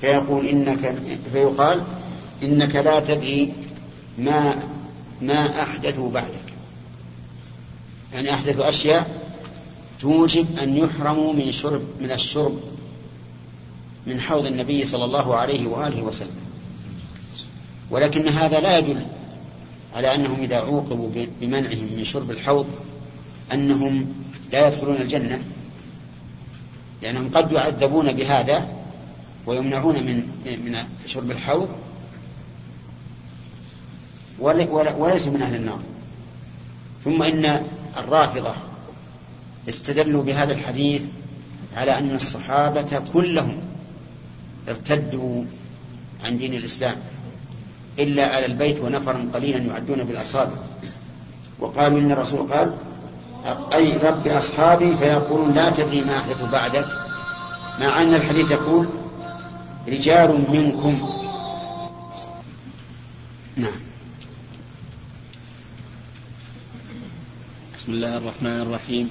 [0.01, 0.95] فيقول إنك
[1.33, 1.83] فيقال
[2.43, 3.53] إنك لا تدري
[4.17, 4.55] ما
[5.21, 6.53] ما أحدثوا بعدك.
[8.13, 9.21] يعني أحدثوا أشياء
[9.99, 12.59] توجب أن يحرموا من شرب من الشرب
[14.07, 16.43] من حوض النبي صلى الله عليه وآله وسلم.
[17.91, 19.05] ولكن هذا لا يدل
[19.95, 21.09] على أنهم إذا عوقبوا
[21.41, 22.67] بمنعهم من شرب الحوض
[23.53, 24.13] أنهم
[24.51, 25.43] لا يدخلون الجنة.
[27.03, 28.67] لأنهم قد يعذبون بهذا
[29.45, 31.69] ويمنعون من من شرب الحوض
[34.39, 35.79] وليسوا من أهل النار.
[37.03, 37.63] ثم إن
[37.97, 38.53] الرافضة
[39.69, 41.03] استدلوا بهذا الحديث
[41.75, 43.57] على أن الصحابة كلهم
[44.69, 45.43] ارتدوا
[46.23, 46.95] عن دين الإسلام
[47.99, 50.55] إلا على البيت ونفرا قليلا يعدون بالأصابع.
[51.59, 52.73] وقالوا إن الرسول قال
[53.73, 56.87] أي رب أصحابي فيقولون لا تدري ما أحدث بعدك
[57.79, 58.87] مع أن الحديث يقول
[59.87, 61.09] رجال منكم.
[63.55, 63.79] نعم.
[67.77, 69.09] بسم الله الرحمن الرحيم.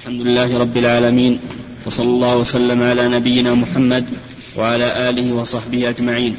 [0.00, 1.40] الحمد لله رب العالمين
[1.86, 4.06] وصلى الله وسلم على نبينا محمد
[4.56, 6.36] وعلى آله وصحبه أجمعين.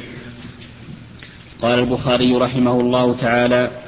[1.62, 3.83] قال البخاري رحمه الله تعالى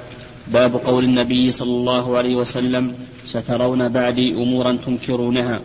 [0.53, 5.61] باب قول النبي صلى الله عليه وسلم سترون بعدي أمورا تنكرونها.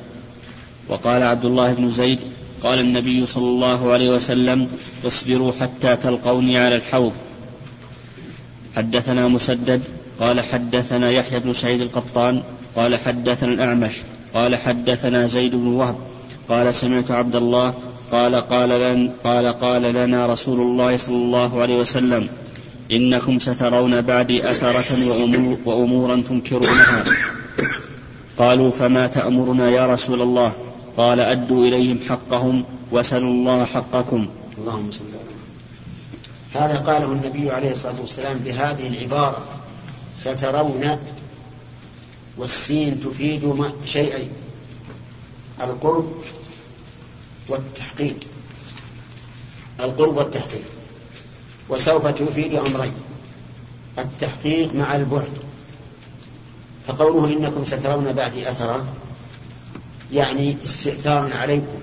[0.90, 2.20] وقال عبد الله بن زيد
[2.64, 4.68] قال النبي صلى الله عليه وسلم
[5.08, 7.12] اصبروا حتى تلقوني على الحوض.
[8.76, 9.82] حدثنا مسدد
[10.20, 12.44] قال حدثنا يحيى بن سعيد القطان
[12.76, 13.96] قال حدثنا الأعمش
[14.34, 15.96] قال حدثنا زيد بن وهب
[16.50, 17.74] قال سمعت عبد الله
[18.12, 22.28] قال قال لن قال قال لنا رسول الله صلى الله عليه وسلم
[22.92, 27.04] إنكم سترون بعدي أثرة وأمور وأمورا تنكرونها.
[28.38, 30.54] قالوا فما تأمرنا يا رسول الله؟
[30.98, 34.28] قال أدوا إليهم حقهم وسلوا الله حقكم.
[34.58, 35.06] اللهم صل
[36.54, 39.48] هذا قاله النبي عليه الصلاة والسلام بهذه العبارة
[40.18, 40.98] سترون
[42.38, 44.30] والسين تفيد شيئين
[45.62, 46.12] القرب
[47.50, 48.18] والتحقيق.
[49.80, 50.81] القرب والتحقيق.
[51.72, 52.94] وسوف تفيد أمرين
[54.00, 55.32] التحقيق مع البعد.
[56.88, 58.86] فقوله إنكم سترون بعدي أثرا
[60.12, 61.80] يعني استئثار عليكم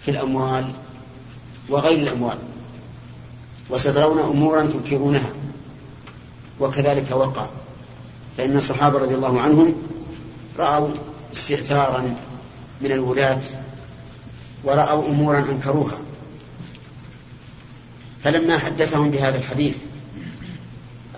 [0.00, 0.70] في الأموال
[1.68, 2.38] وغير الأموال
[3.70, 5.32] وسترون أمورا تنكرونها
[6.60, 7.46] وكذلك وقع.
[8.38, 9.74] فإن الصحابة رضي الله عنهم
[10.58, 10.88] رأوا
[11.32, 12.16] استئثارا
[12.80, 13.40] من الولاة
[14.64, 15.98] ورأوا أمورا أنكروها.
[18.24, 19.76] فلما حدثهم بهذا الحديث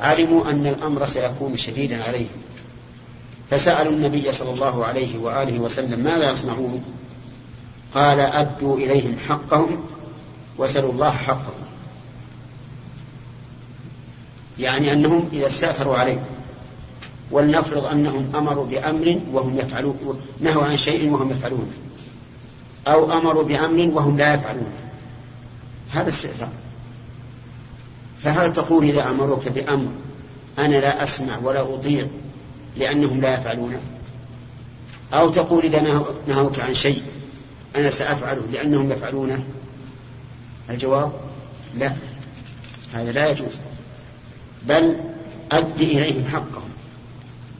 [0.00, 2.36] علموا أن الأمر سيكون شديدا عليهم.
[3.50, 6.84] فسألوا النبي صلى الله عليه وآله وسلم ماذا يصنعون؟
[7.94, 9.84] قال أدوا إليهم حقهم
[10.58, 11.66] وسلوا الله حقهم.
[14.58, 16.36] يعني أنهم إذا استأثروا عليكم
[17.30, 21.72] ولنفرض أنهم أمروا بأمر وهم يفعلون نهوا عن شيء وهم يفعلونه
[22.88, 24.80] أو أمروا بأمر وهم لا يفعلونه
[25.92, 26.48] هذا استئثار.
[28.22, 29.90] فهل تقول إذا أمروك بأمر
[30.58, 32.06] أنا لا أسمع ولا أطيع
[32.76, 33.80] لأنهم لا يفعلونه
[35.14, 37.02] أو تقول إذا نهوك عن شيء
[37.76, 39.44] أنا سأفعله لأنهم يفعلونه؟
[40.70, 41.12] الجواب
[41.74, 41.92] لا
[42.92, 43.60] هذا لا يجوز.
[44.62, 44.96] بل
[45.52, 46.70] أد إليهم حقهم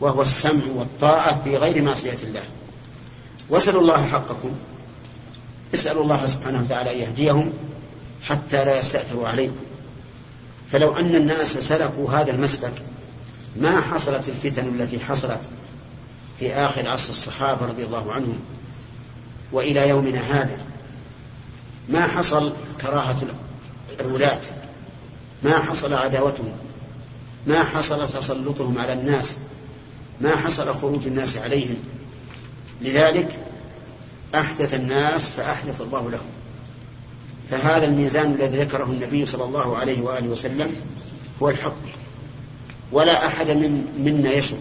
[0.01, 2.43] وهو السمع والطاعة في غير معصية الله.
[3.51, 4.51] واسألوا الله حقكم.
[5.75, 7.53] اسألوا الله سبحانه وتعالى أن يهديهم
[8.23, 9.65] حتى لا يستأثروا عليكم.
[10.73, 12.83] فلو أن الناس سلكوا هذا المسلك
[13.57, 15.41] ما حصلت الفتن التي حصلت
[16.39, 18.39] في آخر عصر الصحابة رضي الله عنهم
[19.53, 20.59] وإلى يومنا هذا؟
[21.89, 23.17] ما حصل كراهة
[24.01, 24.41] الولاة؟
[25.43, 26.53] ما حصل عداوتهم؟
[27.47, 29.37] ما حصل تسلطهم على الناس؟
[30.21, 31.77] ما حصل خروج الناس عليهم؟
[32.83, 33.39] لذلك
[34.35, 36.27] أحدث الناس فأحدث الله لهم.
[37.51, 40.77] فهذا الميزان الذي ذكره النبي صلى الله عليه وآله وسلم
[41.43, 41.73] هو الحق.
[42.93, 44.57] ولا أحد من منا يشك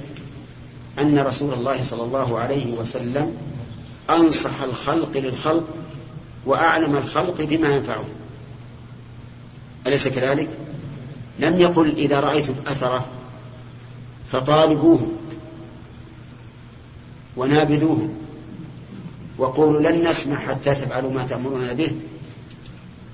[0.99, 3.37] أن رسول الله صلى الله عليه وسلم
[4.09, 5.67] أنصح الخلق للخلق
[6.45, 8.09] وأعلم الخلق بما ينفعهم.
[9.87, 10.49] أليس كذلك؟
[11.39, 13.05] لم يقل إذا رأيتم أثره
[14.31, 15.11] فطالبوهم
[17.37, 18.13] ونابذوهم
[19.37, 21.91] وقولوا لن نسمع حتى تفعلوا ما تأمرون به.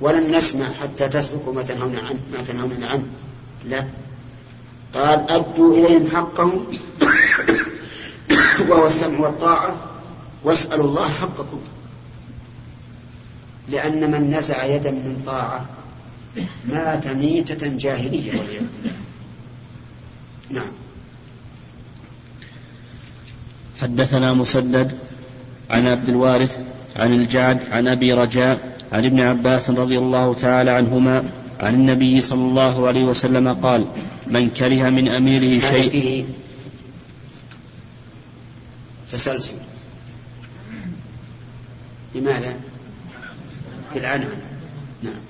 [0.01, 3.05] ولن نسمع حتى تسلكوا ما تنهون عنه ما تنهون عنه.
[3.65, 3.85] لا.
[4.93, 6.65] قال أدوا إليهم حقهم
[8.69, 9.75] وهو السمع والطاعة
[10.43, 11.59] واسألوا الله حقكم.
[13.69, 15.65] لأن من نزع يدا من طاعة
[16.65, 18.97] مات ميتة جاهلية والعياذ بالله.
[20.49, 20.71] نعم.
[23.81, 24.97] حدثنا مسدد
[25.69, 26.59] عن عبد الوارث
[26.95, 31.23] عن الجعد عن أبي رجاء عن ابن عباس رضي الله تعالى عنهما
[31.59, 33.85] عن النبي صلى الله عليه وسلم قال
[34.27, 36.25] من كره من أميره شيء فيه
[39.11, 39.55] تسلسل.
[42.15, 42.55] لماذا؟
[43.93, 44.41] بالعنعنة.
[45.03, 45.21] نعم.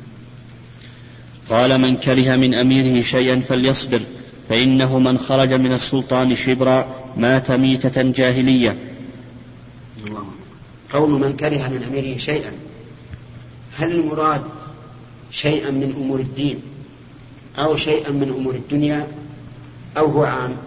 [1.49, 4.01] قال من كره من أميره شيئا فليصبر
[4.49, 8.77] فإنه من خرج من السلطان شبرا مات ميتة جاهلية.
[10.05, 10.25] الله
[10.93, 12.51] قول من كره من أميره شيئا.
[13.81, 14.41] هل المراد
[15.31, 16.61] شيئا من أمور الدين
[17.57, 19.07] أو شيئا من أمور الدنيا
[19.97, 20.57] أو هو عام؟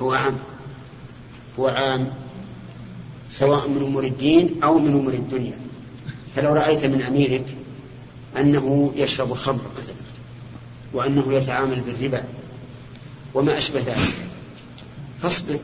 [0.00, 0.38] هو عام.
[1.58, 2.12] هو عام
[3.30, 5.58] سواء من أمور الدين أو من أمور الدنيا.
[6.36, 7.44] فلو رأيت من أميرك
[8.38, 9.94] أنه يشرب الخمر مثلا
[10.92, 12.24] وأنه يتعامل بالربا
[13.34, 14.14] وما أشبه ذلك
[15.22, 15.58] فاصبر.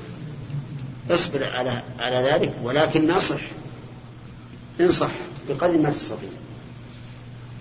[1.10, 3.40] اصبر على على ذلك ولكن نصح
[4.80, 5.10] انصح
[5.48, 6.28] بقدر ما تستطيع.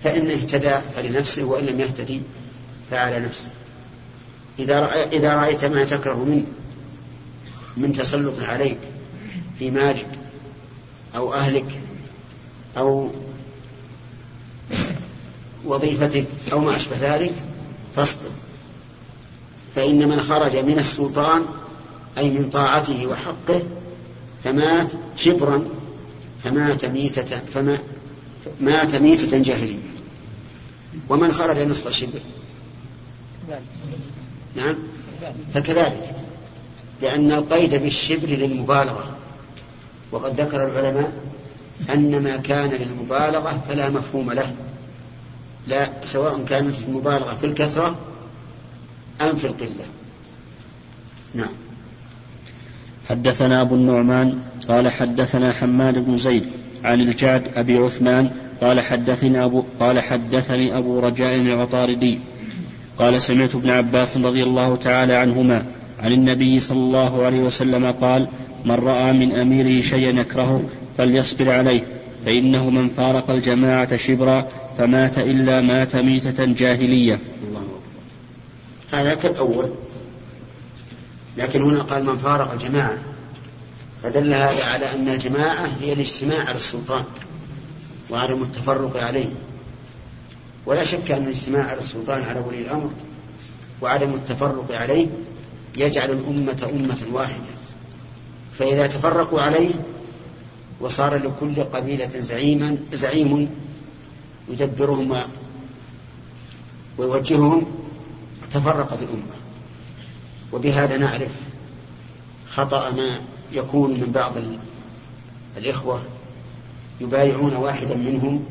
[0.04, 2.22] فإن اهتدى فلنفسه وإن لم يهتدي
[2.90, 3.48] فعلى نفسه.
[4.58, 6.44] إذا رأي إذا رأيت ما تكره منه
[7.76, 8.78] من تسلط عليك
[9.58, 10.08] في مالك
[11.16, 11.80] أو أهلك
[12.76, 13.10] أو
[15.64, 17.32] وظيفتك أو ما أشبه ذلك
[17.96, 18.30] فاصبر.
[19.74, 21.44] فإن من خرج من السلطان
[22.18, 23.62] أي من طاعته وحقه
[24.44, 25.68] فمات شبرا
[26.44, 27.78] فمات ميتة فما
[28.60, 29.78] مات ميتة جاهلية.
[31.08, 32.20] ومن خرج نصف الشبر
[34.56, 34.74] نعم؟
[35.54, 36.14] فكذلك.
[37.02, 39.16] لأن القيد بالشبر للمبالغة.
[40.12, 41.12] وقد ذكر العلماء
[41.94, 44.54] أن ما كان للمبالغة فلا مفهوم له.
[45.66, 47.96] لا سواء كانت المبالغة في الكثرة
[49.20, 49.84] أم في القلة.
[51.34, 51.69] نعم.
[53.10, 56.44] حدثنا أبو النعمان قال حدثنا حماد بن زيد
[56.84, 62.18] عن الجعد أبي عثمان قال حدثني أبو قال حدثني أبو رجاء العطاردي.
[62.98, 65.64] قال سمعت ابن عباس رضي الله تعالى عنهما
[66.00, 68.28] عن النبي صلى الله عليه وسلم قال
[68.64, 70.64] من رأى من أميره شيئا يكرهه
[70.98, 71.82] فليصبر عليه
[72.24, 77.18] فإنه من فارق الجماعة شبرا فمات إلا مات ميتة جاهلية.
[77.48, 77.62] الله
[78.90, 79.70] هذا كالأول
[81.36, 82.98] لكن هنا قال من فارق الجماعة.
[84.02, 87.04] فدل هذا على أن الجماعة هي الاجتماع على السلطان
[88.10, 89.30] وعدم التفرق عليه.
[90.66, 92.90] ولا شك أن الاجتماع على السلطان على ولي الأمر
[93.82, 95.06] وعدم التفرق عليه
[95.76, 97.50] يجعل الأمة أمة واحدة.
[98.58, 99.74] فإذا تفرقوا عليه
[100.80, 103.50] وصار لكل قبيلة زعيما زعيم
[104.48, 105.16] يدبرهم
[106.98, 107.66] ويوجههم
[108.52, 109.39] تفرقت الأمة.
[110.52, 111.32] وبهذا نعرف
[112.48, 113.20] خطأ ما
[113.52, 114.32] يكون من بعض
[115.56, 116.02] الإخوة
[117.00, 118.44] يبايعون واحدا منهم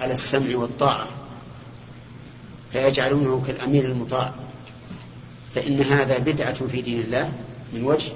[0.00, 1.06] على السمع والطاعة
[2.72, 4.32] فيجعلونه كالأمير المطاع.
[5.54, 7.32] فإن هذا بدعة في دين الله
[7.72, 8.12] من وجه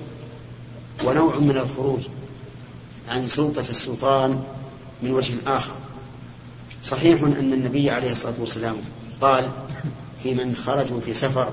[1.04, 2.00] ونوع من الخروج
[3.08, 4.44] عن سلطة السلطان
[5.02, 5.74] من وجه آخر.
[6.82, 8.76] صحيح أن النبي عليه الصلاة والسلام
[9.20, 9.50] قال
[10.22, 11.52] في من خرجوا في سفر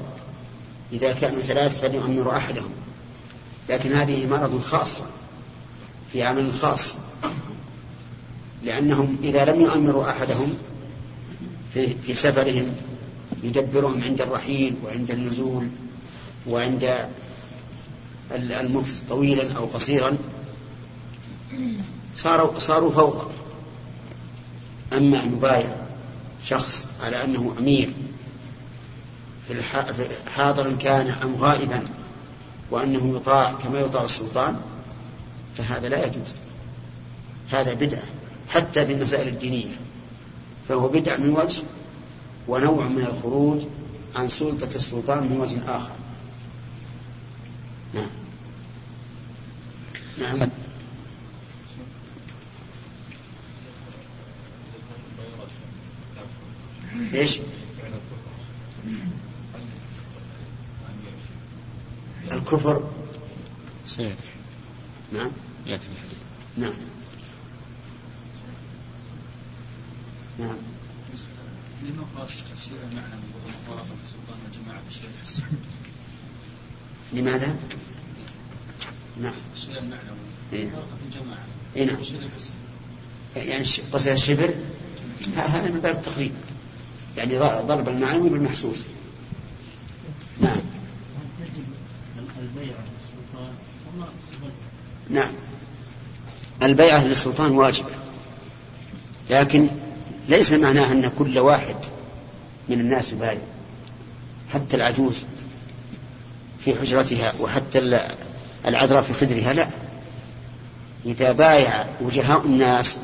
[0.94, 2.70] إذا كانوا ثلاث فليؤمروا أحدهم.
[3.70, 5.06] لكن هذه مرض خاصة
[6.12, 6.98] في عمل خاص.
[8.64, 10.58] لأنهم إذا لم يؤمروا أحدهم
[11.74, 12.76] في, في سفرهم
[13.44, 15.68] يدبرهم عند الرحيل وعند النزول
[16.48, 17.10] وعند
[18.32, 20.18] المكث طويلا أو قصيرا
[22.16, 23.28] صاروا صاروا فوضى
[24.94, 25.76] أما أن يبايع
[26.46, 27.94] شخص على أنه أمير
[29.54, 31.84] في حاضرا كان أم غائبا
[32.72, 34.62] وأنه يطاع كما يطاع السلطان
[35.58, 36.36] فهذا لا يجوز.
[37.50, 38.04] هذا بدعة
[38.50, 39.76] حتى في المسائل الدينية.
[40.68, 41.64] فهو بدعة من وجه
[42.48, 43.62] ونوع من الخروج
[44.16, 45.92] عن سلطة السلطان من وجه آخر.
[47.94, 48.10] نعم.
[50.18, 50.50] نعم.
[57.14, 57.40] إيش؟
[62.54, 62.90] الكفر؟
[63.86, 64.16] سيأتي
[65.14, 65.32] نعم.
[65.66, 66.18] يأتي في الحديث.
[66.58, 66.74] نعم.
[70.40, 70.56] نعم.
[71.84, 73.14] لما قال الشيء المعنى
[73.68, 75.42] مفارقة السلطان والجماعة بالشيء الحسي
[77.14, 77.56] لماذا؟
[79.22, 79.34] نعم.
[79.56, 80.18] الشيء المعنوي
[80.54, 80.66] إيه.
[80.68, 81.44] مفارقة الجماعة
[81.76, 81.96] اي نعم.
[81.96, 82.54] بالشيء الحسي
[83.50, 84.54] يعني ش- قصد الشبر؟
[85.36, 86.32] هذا من باب التقريب
[87.18, 88.80] يعني ض- ضرب المعنوي بالمحسوس
[90.42, 90.58] نعم
[92.40, 93.54] البيع السلطان
[93.92, 94.10] والله
[95.10, 95.34] نعم
[96.70, 97.90] البيعة للسلطان واجبة
[99.30, 99.70] لكن
[100.30, 101.76] ليس معناه أن كل واحد
[102.70, 103.40] من الناس يبايع
[104.54, 105.26] حتى العجوز
[106.60, 108.12] في حجرتها وحتى ال-
[108.66, 109.68] العذراء في خدرها لا
[111.06, 112.98] إذا بايع وجهاء الناس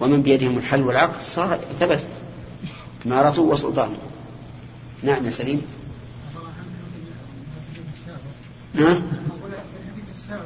[0.00, 2.00] ومن بيدهم الحل والعقد صار ثبت
[3.06, 3.96] إمارته وسلطانه
[5.02, 5.62] نعم يا سليم
[8.76, 9.00] ها؟ أقول
[9.50, 10.42] في الحديث السابق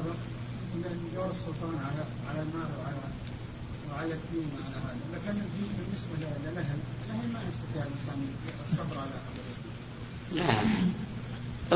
[0.75, 0.83] أن
[1.15, 2.97] جور السلطان على على المال وعلى
[4.07, 8.19] وعلى الدين وعلى هذا، لكن الدين بالنسبة للأهل، الأهل ما يستطيع الإنسان
[8.65, 9.11] الصبر على
[10.33, 10.45] لا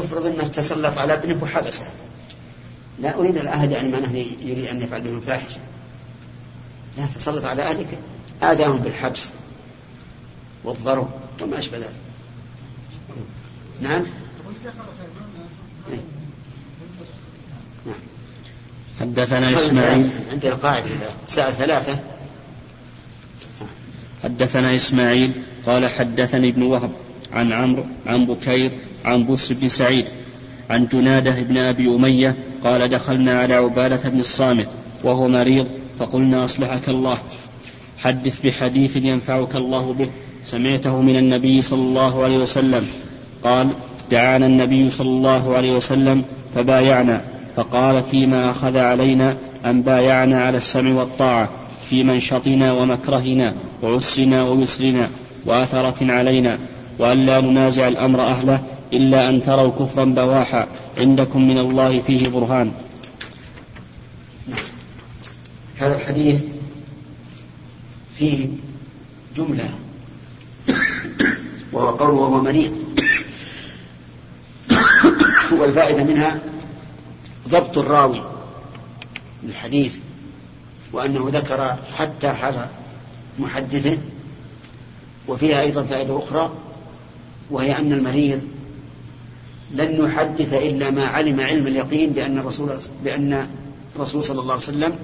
[0.01, 1.87] افرض أنه تسلط على ابنك وحبسه
[2.99, 4.13] لا أريد الأهل يعني معناه
[4.43, 5.61] يريد أن يفعل بهم فاحشه
[6.99, 7.99] لا تسلط على أهلك.
[8.43, 9.31] آذاهم بالحبس
[10.65, 11.11] والضرب
[11.41, 11.91] وما أشبه ذلك.
[13.81, 14.07] نعم.
[17.87, 17.95] نعم.
[19.01, 20.11] حدثنا إسماعيل.
[20.33, 21.99] عندنا قاعدة إذا سأل ثلاثة.
[24.25, 25.33] حدثنا إسماعيل
[25.67, 26.91] قال حدثني ابن وهب
[27.33, 28.71] عن عمرو عن بكير
[29.05, 30.05] عن بص بن سعيد
[30.71, 34.69] عن جنادة بن أبي أمية قال دخلنا على عبادة بن الصامت
[35.05, 35.67] وهو مريض
[35.99, 37.19] فقلنا أصلحك الله.
[37.99, 40.11] حدث بحديث ينفعك الله به.
[40.45, 42.87] سمعته من النبي صلى الله عليه وسلم.
[43.45, 43.69] قال
[44.11, 47.25] دعانا النبي صلى الله عليه وسلم فبايعنا.
[47.57, 51.49] فقال فيما أخذ علينا أن بايعنا على السمع والطاعة.
[51.91, 55.11] في منشطنا ومكرهنا وعسرنا ويسرنا
[55.47, 56.59] وأثرة علينا
[56.99, 58.63] وألا ننازع الأمر أهله
[58.93, 60.69] إلا أن تروا كفرا بواحا
[60.99, 62.73] عندكم من الله فيه برهان.
[65.79, 66.43] هذا الحديث
[68.19, 68.49] فيه
[69.37, 69.71] جملة
[71.73, 72.73] وهو قوله وهو مريض
[75.53, 76.39] والفائدة منها
[77.49, 78.23] ضبط الراوي
[79.43, 79.99] للحديث
[80.93, 82.67] وأنه ذكر حتى حال
[83.39, 83.99] محدثه
[85.29, 86.53] وفيها أيضا فائدة أخرى
[87.51, 88.41] وهي أن المريض
[89.73, 92.73] لن يحدث إلا ما علم علم اليقين بأن الرسول
[93.05, 93.49] بأن
[93.97, 94.99] الرسول صلى الله عليه وسلم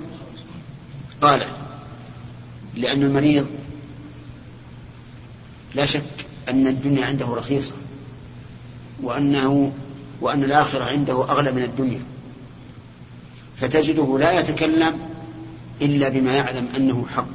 [1.21, 1.45] قال
[2.75, 3.47] لأن المريض
[5.75, 6.03] لا شك
[6.49, 7.75] أن الدنيا عنده رخيصة
[9.03, 9.73] وأنه
[10.21, 12.01] وأن الآخرة عنده أغلى من الدنيا
[13.57, 14.99] فتجده لا يتكلم
[15.83, 17.27] إلا بما يعلم أنه حق.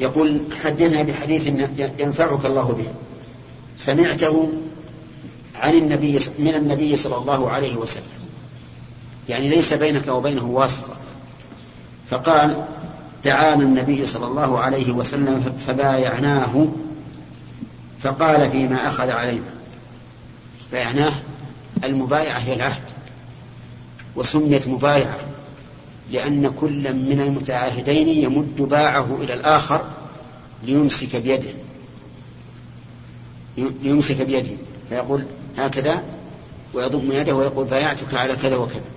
[0.00, 1.46] يقول حدثنا بحديث
[1.98, 2.86] ينفعك الله به.
[3.76, 4.52] سمعته
[5.54, 8.04] عن النبي من النبي صلى الله عليه وسلم.
[9.28, 10.96] يعني ليس بينك وبينه واسطة.
[12.10, 12.64] فقال
[13.24, 16.66] دعانا النبي صلى الله عليه وسلم فبايعناه
[18.00, 19.54] فقال فيما أخذ علينا.
[20.72, 21.12] بايعناه
[21.84, 22.82] المبايعة هي العهد.
[24.16, 25.27] وسميت مبايعة.
[26.10, 29.84] لأن كل من المتعاهدين يمد باعه إلى الآخر
[30.62, 31.50] ليمسك بيده.
[33.56, 34.56] ليمسك بيده.
[34.88, 35.24] فيقول
[35.58, 36.02] هكذا
[36.74, 38.90] ويضم يده ويقول بايعتك على كذا وكذا.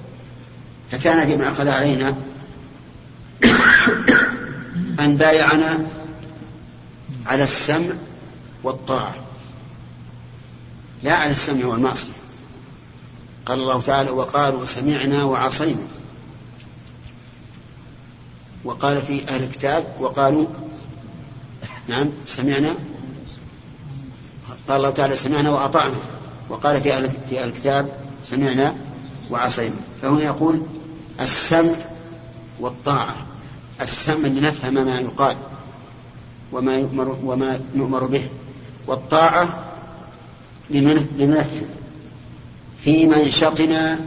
[0.91, 2.15] فكان فيما أخذ علينا
[4.99, 5.79] أن بايعنا
[7.25, 7.93] على السمع
[8.63, 9.15] والطاعة.
[11.03, 12.11] لا على السمع والمعصية.
[13.45, 15.87] قال الله تعالى وقالوا سمعنا وعصينا.
[18.63, 20.45] وقال في أهل الكتاب وقالوا
[21.87, 22.75] نعم سمعنا
[24.67, 25.95] قال الله تعالى سمعنا وأطعنا
[26.49, 27.89] وقال في أهل في أهل الكتاب
[28.23, 28.75] سمعنا
[29.31, 30.61] وعصينا فهنا يقول
[31.19, 31.75] السمع
[32.59, 33.15] والطاعة
[33.81, 35.37] السمع لنفهم ما يقال
[36.51, 38.29] وما يؤمر وما نؤمر به
[38.87, 39.63] والطاعة
[40.69, 41.65] لننفذ
[42.83, 43.99] في منشطنا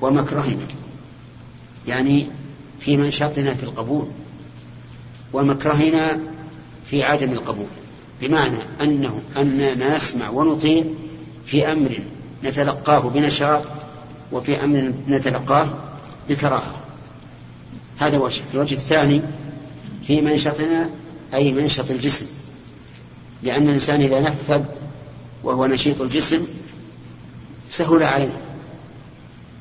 [0.00, 0.66] ومكرهنا
[1.86, 2.28] يعني
[2.80, 4.08] في منشطنا في القبول
[5.32, 6.20] ومكرهنا
[6.90, 7.68] في عدم القبول
[8.20, 10.84] بمعنى أنه أننا نسمع ونطيع
[11.46, 11.98] في أمر
[12.44, 13.62] نتلقاه بنشاط
[14.32, 15.68] وفي أمر نتلقاه
[16.28, 16.74] بكراهة.
[17.98, 19.22] هذا وجه الوجه الثاني
[20.06, 20.90] في منشطنا
[21.34, 22.26] أي منشط الجسم.
[23.42, 24.64] لأن الإنسان إذا نفذ
[25.44, 26.46] وهو نشيط الجسم
[27.70, 28.36] سهل عليه.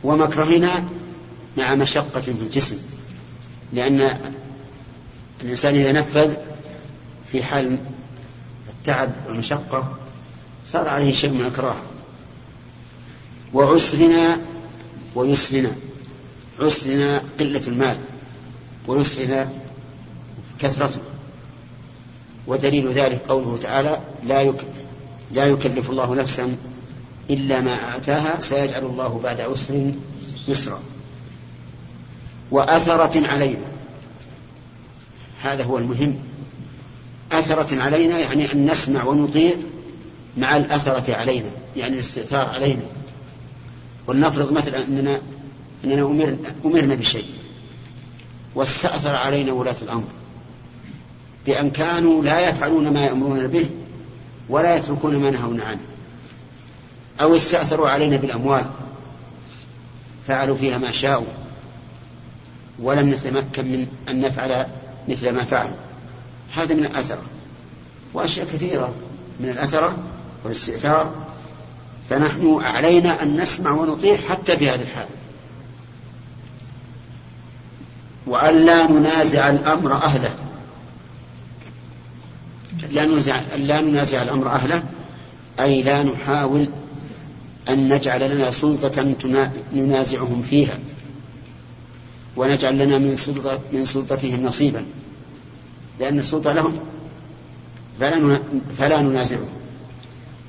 [0.03, 0.85] ومكرهنا
[1.57, 2.77] مع مشقة في الجسم.
[3.73, 4.17] لأن
[5.43, 6.35] الإنسان إذا نفذ
[7.31, 7.77] في حال
[8.69, 9.97] التعب والمشقة
[10.67, 11.83] صار عليه شيء من الكراهة.
[13.53, 14.39] وعسرنا
[15.15, 15.71] ويسرنا.
[16.59, 17.97] عسرنا قلة المال
[18.87, 19.49] ويسرنا
[20.59, 21.01] كثرته.
[22.47, 24.53] ودليل ذلك قوله تعالى لا
[25.31, 26.55] لا يكلف الله نفسا
[27.29, 29.91] إلا ما آتاها سيجعل الله بعد عسر
[30.47, 30.79] يسرا.
[32.51, 33.65] وأثرة علينا.
[35.41, 36.15] هذا هو المهم.
[37.31, 39.55] أثرة علينا يعني أن نسمع ونطيع
[40.37, 42.81] مع الأثرة علينا يعني الاستئثار علينا.
[44.07, 45.21] ولنفرض مثلا أننا
[45.83, 47.25] أننا أمرنا, أمرنا بشيء.
[48.55, 50.07] واستأثر علينا ولاة الأمر.
[51.45, 53.69] بأن كانوا لا يفعلون ما يأمرون به
[54.49, 55.79] ولا يتركون ما نهون عنه.
[57.21, 58.65] أو استأثروا علينا بالأموال.
[60.27, 61.46] فعلوا فيها ما شاءوا.
[62.79, 64.67] ولم نتمكن من أن نفعل
[65.07, 65.77] مثل ما فعلوا.
[66.55, 67.23] هذا من الأثرة
[68.13, 68.93] وأشياء كثيرة
[69.39, 69.97] من الأثرة
[70.43, 71.27] والاستئثار.
[72.09, 75.07] فنحن علينا أن نسمع ونطيع حتى في هذه الحال
[78.27, 80.35] وأن لا ننازع الأمر أهله.
[82.89, 84.83] لا ننازع, لا ننازع الأمر أهله.
[85.59, 86.69] أي لا نحاول
[87.69, 89.15] أن نجعل لنا سلطة
[89.73, 90.79] ننازعهم فيها.
[92.37, 94.85] ونجعل لنا من سلطة من سلطتهم نصيبا.
[95.99, 96.79] لأن السلطة لهم.
[97.99, 98.39] فلا
[98.77, 99.49] فلا ننازعهم.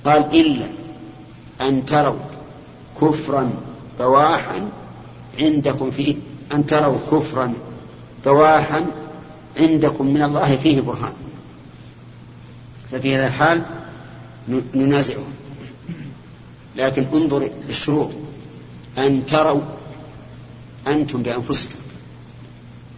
[0.04, 0.66] قال إلا
[1.60, 2.18] أن تروا
[3.00, 3.50] كفرا
[3.98, 4.68] بواحا
[5.38, 6.16] عندكم فيه
[6.52, 7.54] أن تروا كفرا
[8.24, 8.86] بواحا
[9.58, 11.12] عندكم من الله فيه برهان.
[12.92, 13.62] ففي هذا الحال
[14.74, 15.32] ننازعهم.
[16.76, 18.10] لكن انظر الشروط
[18.98, 19.60] أن تروا
[20.92, 21.74] أنتم بأنفسكم.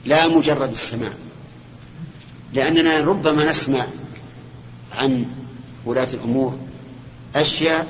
[0.05, 1.12] لا مجرد السماع.
[2.55, 3.84] لأننا ربما نسمع
[4.99, 5.26] عن
[5.84, 6.59] ولاة الأمور
[7.36, 7.86] أشياء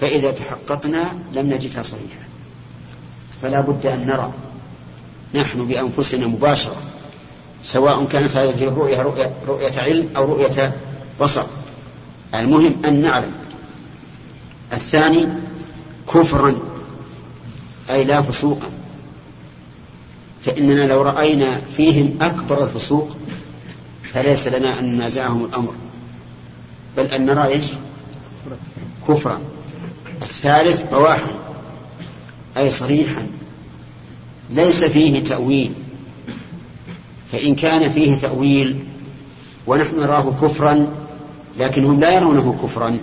[0.00, 2.24] فإذا تحققنا لم نجدها صحيحة.
[3.42, 4.32] فلا بد أن نرى.
[5.34, 6.76] نحن بأنفسنا مباشرة
[7.64, 10.76] سواء كانت هذه الرؤية رؤية, رؤية علم أو رؤية
[11.20, 11.44] بصر.
[12.34, 13.32] المهم أن نعلم.
[14.72, 15.28] الثاني
[16.14, 16.54] كفرا
[17.90, 18.83] أي لا فسوقا.
[20.44, 23.16] فإننا لو رأينا فيهم أكبر الفسوق
[24.02, 25.74] فليس لنا أن ننازعهم الأمر.
[26.96, 27.64] بل أن نرى إيش؟
[29.08, 29.40] كفرا.
[30.22, 31.32] الثالث بواحا
[32.56, 33.28] أي صريحا.
[34.50, 35.72] ليس فيه تأويل.
[37.32, 38.84] فإن كان فيه تأويل
[39.66, 40.88] ونحن نراه كفرا
[41.58, 42.98] لكنهم لا يرونه كفرا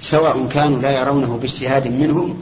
[0.00, 2.36] سواء كانوا لا يرونه باجتهاد منهم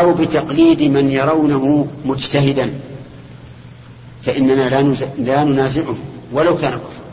[0.00, 2.74] أو بتقليد من يرونه مجتهدا.
[4.22, 5.96] فإننا لا ننازعه
[6.32, 7.04] ولو كان كفرا.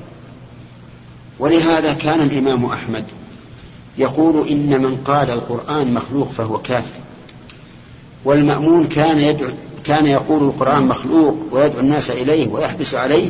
[1.40, 3.04] ولهذا كان الإمام أحمد
[3.98, 7.00] يقول إن من قال القرآن مخلوق فهو كافر.
[8.26, 9.50] والمأمون كان يدعو
[9.84, 13.30] كان يقول القرآن مخلوق ويدعو الناس إليه ويحبس عليه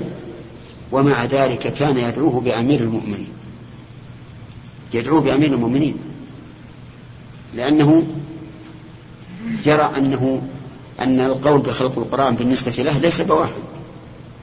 [0.91, 3.29] ومع ذلك كان يدعوه بأمير المؤمنين.
[4.93, 5.95] يدعوه بأمير المؤمنين.
[7.55, 8.07] لأنه
[9.65, 10.41] يرى أنه
[10.99, 13.51] أن القول بخلق القرآن بالنسبة له ليس بواحد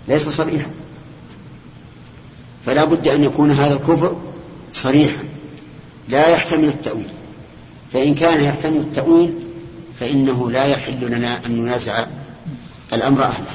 [0.08, 0.70] ليس صريحا.
[2.66, 4.16] فلا بد أن يكون هذا الكفر
[4.72, 5.22] صريحا
[6.08, 7.08] لا يحتمل التأويل.
[7.92, 9.34] فإن كان يحتمل التأويل
[10.00, 12.06] فإنه لا يحل لنا أن ننازع
[12.92, 13.54] الأمر أهله.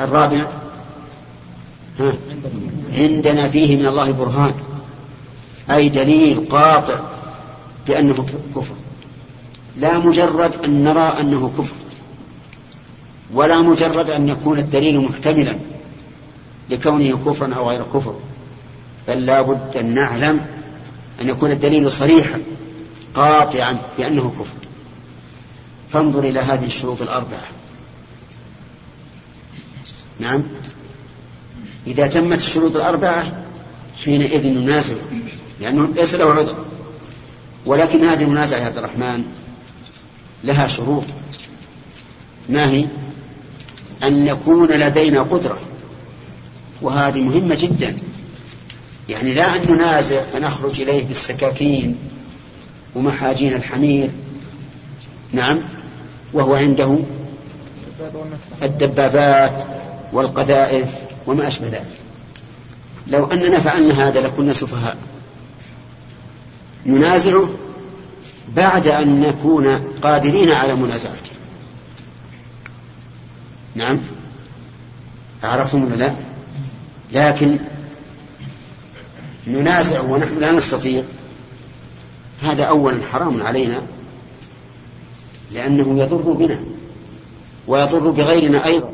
[0.00, 0.46] الرابع
[1.98, 2.12] ها
[2.92, 4.54] عندنا فيه من الله برهان
[5.70, 7.00] أي دليل قاطع
[7.86, 8.26] بأنه
[8.56, 8.74] كفر.
[9.76, 11.74] لا مجرد أن نرى أنه كفر
[13.32, 15.56] ولا مجرد أن يكون الدليل محتملا
[16.70, 18.14] لكونه كفرا أو غير كفر
[19.08, 20.46] بل لا بد أن نعلم
[21.20, 22.40] أن يكون الدليل صريحا
[23.14, 24.54] قاطعا بأنه كفر.
[25.88, 27.42] فانظر إلى هذه الشروط الأربعة.
[30.20, 30.44] نعم.
[31.86, 33.32] إذا تمت الشروط الأربعة
[34.04, 34.94] حينئذ ننازع
[35.60, 36.56] لأنه ليس له عذر
[37.66, 39.24] ولكن هذه المنازعة يا عبد الرحمن
[40.44, 41.04] لها شروط.
[42.48, 42.86] ما هي
[44.02, 45.58] أن يكون لدينا قدرة
[46.82, 47.96] وهذه مهمة جدا.
[49.08, 51.96] يعني لا أن ننازع فنخرج إليه بالسكاكين
[52.94, 54.10] ومحاجين الحمير.
[55.32, 55.60] نعم
[56.32, 56.98] وهو عنده
[58.62, 59.62] الدبابات
[60.12, 60.94] والقذائف
[61.26, 61.86] وما أشبه ذلك.
[63.08, 64.96] لو أننا فعلنا هذا لكنا سفهاء.
[66.86, 67.48] ننازعه
[68.48, 69.66] بعد أن نكون
[70.02, 71.30] قادرين على منازعته.
[73.74, 74.00] نعم.
[75.44, 76.12] أعرفتم ولا لا؟
[77.12, 77.58] لكن
[79.46, 81.02] ننازع ونحن لا نستطيع.
[82.42, 83.82] هذا أولا حرام علينا
[85.52, 86.60] لأنه يضر بنا
[87.66, 88.92] ويضر بغيرنا أيضا.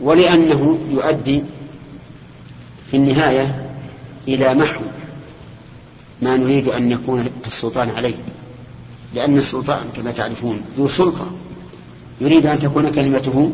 [0.00, 1.42] ولأنه يؤدي
[2.90, 3.70] في النهاية
[4.28, 4.80] إلى محو
[6.22, 8.14] ما نريد أن يكون السلطان عليه.
[9.14, 11.30] لأن السلطان كما تعرفون ذو سلطة.
[12.20, 13.52] يريد أن تكون كلمته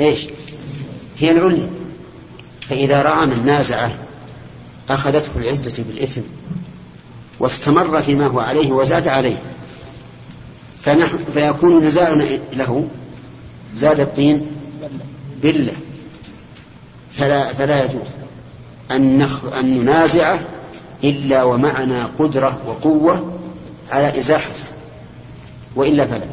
[0.00, 0.26] إيش؟
[1.18, 1.70] هي العليا.
[2.60, 3.94] فإذا رأى من نازعه
[4.88, 6.20] أخذته العزة بالإثم
[7.40, 9.42] واستمر فيما هو عليه وزاد عليه.
[10.82, 12.88] فنحن فيكون نزاعنا له
[13.76, 14.46] زاد الطين
[15.42, 15.72] بلة
[17.10, 18.06] فلا, فلا يجوز
[18.90, 19.22] أن,
[19.60, 20.40] أن ننازعه
[21.04, 23.32] إلا ومعنا قدرة وقوة
[23.90, 24.62] على إزاحته
[25.76, 26.26] وإلا فلا.